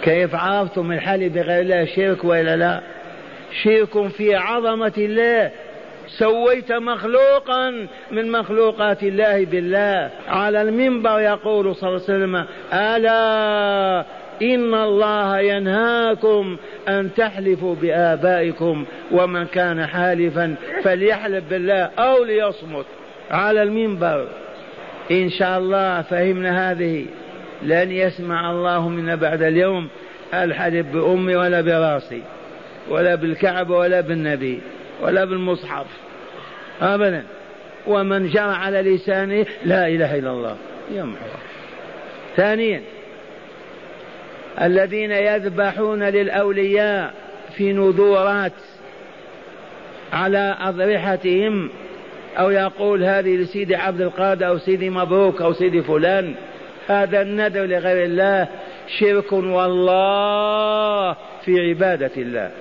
كيف 0.02 0.36
عرفتم 0.36 0.92
الحلف 0.92 1.34
بغير 1.34 1.62
الله 1.62 1.86
شرك 1.86 2.24
ولا 2.24 2.56
لا؟ 2.56 2.82
شرك 3.64 4.08
في 4.08 4.36
عظمة 4.36 4.94
الله. 4.98 5.52
سويت 6.08 6.72
مخلوقا 6.72 7.88
من 8.12 8.32
مخلوقات 8.32 9.04
الله 9.04 9.46
بالله. 9.46 10.10
على 10.28 10.62
المنبر 10.62 11.20
يقول 11.20 11.76
صلى 11.76 11.90
الله 11.90 12.02
عليه 12.10 12.14
وسلم 12.18 12.46
ألا 12.74 14.06
إن 14.42 14.74
الله 14.74 15.40
ينهاكم 15.40 16.58
أن 16.88 17.14
تحلفوا 17.14 17.76
بآبائكم 17.76 18.86
ومن 19.12 19.46
كان 19.46 19.86
حالفا 19.86 20.56
فليحلف 20.84 21.44
بالله 21.50 21.90
أو 22.00 22.24
ليصمت. 22.24 22.86
على 23.32 23.64
المنبر. 23.64 24.28
إن 25.12 25.30
شاء 25.30 25.58
الله 25.60 26.02
فهمنا 26.02 26.72
هذه. 26.72 27.06
لن 27.64 27.92
يسمع 27.92 28.52
الله 28.52 28.90
منا 28.90 29.16
بعد 29.16 29.42
اليوم. 29.42 29.88
الحلف 30.34 30.88
بأمي 30.88 31.36
ولا 31.36 31.62
برأسي. 31.62 32.22
ولا 32.90 33.16
بالكعبة 33.16 33.78
ولا 33.78 34.02
بالنبي 34.02 34.62
ولا 35.02 35.26
بالمصحف. 35.26 35.86
أبدا. 36.82 37.24
ومن 37.88 38.30
جرى 38.30 38.42
على 38.42 38.82
لسانه 38.82 39.46
لا 39.66 39.88
إله 39.88 40.20
إلا 40.20 40.32
الله. 40.32 40.58
يمحو 40.92 41.26
ثانيا. 42.36 42.82
الذين 44.62 45.12
يذبحون 45.12 46.04
للأولياء 46.04 47.14
في 47.58 47.74
نذورات 47.74 48.52
على 50.14 50.58
أضرحتهم 50.60 51.70
أو 52.40 52.50
يقول 52.50 53.04
هذه 53.04 53.36
لسيدي 53.36 53.76
عبد 53.76 54.02
القادر 54.02 54.48
أو 54.48 54.58
سيدي 54.58 54.90
مبروك 54.90 55.42
أو 55.42 55.54
سيدي 55.54 55.82
فلان. 55.82 56.36
هذا 56.88 57.22
النذر 57.22 57.66
لغير 57.66 58.06
الله 58.06 58.48
شرك 59.00 59.32
والله 59.34 61.14
في 61.46 61.70
عبادة 61.70 62.12
الله. 62.18 62.52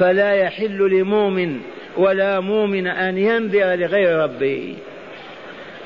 فلا 0.00 0.32
يحل 0.32 0.78
لمؤمن 0.78 1.60
ولا 1.96 2.40
مؤمن 2.40 2.86
أن 2.86 3.18
ينذر 3.18 3.74
لغير 3.74 4.18
ربه. 4.18 4.74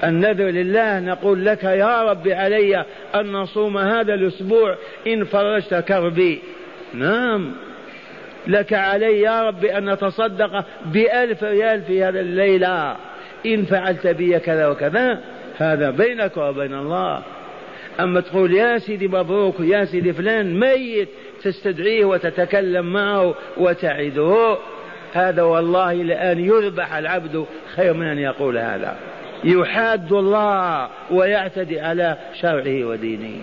النذر 0.05 0.45
لله 0.45 1.01
نقول 1.01 1.47
لك 1.47 1.65
يا 1.65 2.03
رب 2.03 2.29
علي 2.29 2.85
أن 3.15 3.33
نصوم 3.33 3.79
هذا 3.79 4.15
الأسبوع 4.15 4.77
إن 5.07 5.25
فرجت 5.25 5.75
كربي. 5.75 6.41
نعم. 6.95 7.53
لك 8.47 8.73
علي 8.73 9.21
يا 9.21 9.43
رب 9.49 9.65
أن 9.65 9.91
نتصدق 9.91 10.65
بألف 10.87 11.45
ريال 11.45 11.83
في 11.83 12.05
هذا 12.05 12.21
الليلة. 12.21 12.97
إن 13.47 13.65
فعلت 13.65 14.07
بي 14.07 14.39
كذا 14.39 14.67
وكذا 14.67 15.21
هذا 15.59 15.91
بينك 15.91 16.37
وبين 16.37 16.75
الله. 16.75 17.23
أما 18.01 18.21
تقول 18.21 18.55
يا 18.55 18.79
سيدي 18.79 19.09
مبروك 19.09 19.61
يا 19.61 19.85
سيدي 19.85 20.13
فلان 20.13 20.61
ميت 20.61 21.09
تستدعيه 21.45 22.05
وتتكلم 22.05 22.93
معه 22.93 23.35
وتعده. 23.57 24.57
هذا 25.13 25.43
والله 25.43 25.93
لأن 25.93 26.41
يذبح 26.41 26.95
العبد 26.95 27.47
خير 27.77 27.93
من 27.93 28.07
أن 28.07 28.19
يقول 28.19 28.59
هذا. 28.59 28.97
يحاد 29.45 30.13
الله 30.13 30.89
ويعتدي 31.11 31.81
على 31.81 32.17
شرعه 32.41 32.85
ودينه. 32.85 33.41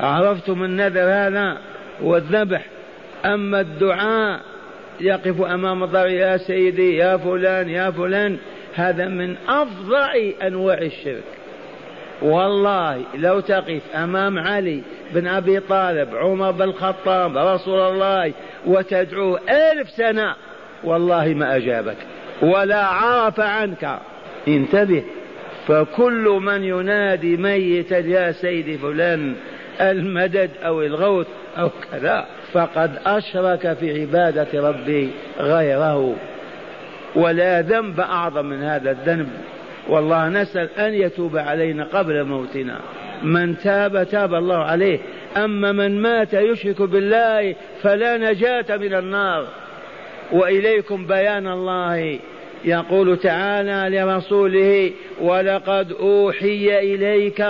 عرفتم 0.00 0.64
النذر 0.64 1.00
هذا؟ 1.00 1.58
والذبح. 2.02 2.64
أما 3.24 3.60
الدعاء 3.60 4.40
يقف 5.00 5.40
أمام 5.40 5.84
الضر 5.84 6.08
يا 6.08 6.36
سيدي 6.36 6.96
يا 6.96 7.16
فلان 7.16 7.68
يا 7.68 7.90
فلان. 7.90 8.38
هذا 8.74 9.08
من 9.08 9.36
أفظع 9.48 10.14
أنواع 10.42 10.78
الشرك. 10.78 11.22
والله 12.22 13.02
لو 13.14 13.40
تقف 13.40 13.82
أمام 13.94 14.38
علي 14.38 14.82
بن 15.14 15.26
أبي 15.26 15.60
طالب 15.60 16.16
عمر 16.16 16.50
بن 16.50 16.62
الخطاب 16.62 17.36
رسول 17.36 17.80
الله 17.80 18.32
وتدعوه 18.66 19.40
ألف 19.48 19.90
سنة. 19.90 20.34
والله 20.84 21.34
ما 21.34 21.56
أجابك 21.56 21.96
ولا 22.42 22.84
عرف 22.84 23.40
عنك. 23.40 23.98
انتبه 24.48 25.02
فكل 25.66 26.40
من 26.42 26.64
ينادي 26.64 27.36
ميتا 27.36 27.98
يا 27.98 28.32
سيدي 28.32 28.78
فلان 28.78 29.34
المدد 29.80 30.50
أو 30.64 30.82
الغوث 30.82 31.26
أو 31.58 31.70
كذا 31.92 32.26
فقد 32.52 32.98
أشرك 33.06 33.76
في 33.80 34.00
عبادة 34.00 34.68
ربي 34.68 35.10
غيره. 35.38 36.16
ولا 37.14 37.60
ذنب 37.60 38.00
أعظم 38.00 38.46
من 38.46 38.62
هذا 38.62 38.90
الذنب. 38.90 39.28
والله 39.88 40.28
نسأل 40.28 40.68
أن 40.78 40.94
يتوب 40.94 41.36
علينا 41.36 41.84
قبل 41.84 42.24
موتنا. 42.24 42.80
من 43.22 43.58
تاب 43.58 44.08
تاب 44.08 44.34
الله 44.34 44.56
عليه. 44.56 44.98
أما 45.36 45.72
من 45.72 46.02
مات 46.02 46.34
يشرك 46.34 46.82
بالله 46.82 47.54
فلا 47.82 48.16
نجاة 48.16 48.76
من 48.76 48.94
النار. 48.94 49.46
وإليكم 50.32 51.06
بيان 51.06 51.46
الله. 51.46 52.18
يقول 52.64 53.16
تعالى 53.16 53.98
لرسوله 53.98 54.92
ولقد 55.20 55.92
أوحي 55.92 56.94
إليك 56.94 57.46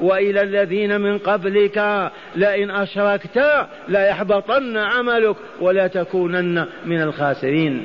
وإلى 0.00 0.42
الذين 0.42 1.00
من 1.00 1.18
قبلك 1.18 2.10
لئن 2.36 2.70
أشركت 2.70 3.66
ليحبطن 3.88 4.76
عملك 4.76 5.36
ولا 5.60 5.86
تكونن 5.86 6.66
من 6.86 7.02
الخاسرين. 7.02 7.84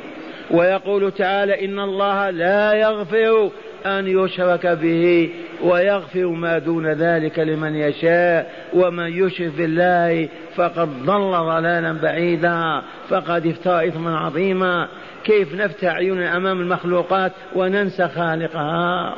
ويقول 0.52 1.12
تعالى 1.12 1.66
إن 1.66 1.80
الله 1.80 2.30
لا 2.30 2.74
يغفر 2.74 3.52
أن 3.88 4.08
يشرك 4.08 4.68
به 4.68 5.30
ويغفر 5.64 6.28
ما 6.28 6.58
دون 6.58 6.88
ذلك 6.88 7.40
لمن 7.40 7.76
يشاء. 7.76 8.52
ومن 8.74 9.26
يشرك 9.26 9.52
بالله 9.58 10.30
فقد 10.56 10.90
ضل 11.06 11.32
ضلالا 11.32 11.94
بعيدا. 11.94 12.82
فقد 13.10 13.48
افترى 13.48 13.88
اثما 13.88 14.18
عظيما. 14.18 14.88
كيف 15.24 15.56
نفتح 15.56 15.96
عيوننا 15.96 16.38
أمام 16.38 16.62
المخلوقات 16.62 17.32
وننسى 17.56 18.08
خالقها؟ 18.08 19.16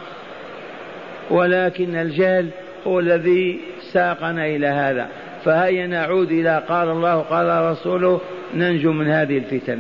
ولكن 1.29 1.95
الجهل 1.95 2.49
هو 2.87 2.99
الذي 2.99 3.59
ساقنا 3.93 4.45
إلى 4.45 4.67
هذا. 4.67 5.07
فهيا 5.45 5.87
نعود 5.87 6.31
إلى 6.31 6.63
قال 6.69 6.89
الله 6.89 7.19
قال 7.19 7.71
رسوله 7.71 8.21
ننجو 8.55 8.91
من 8.91 9.07
هذه 9.07 9.37
الفتن. 9.37 9.79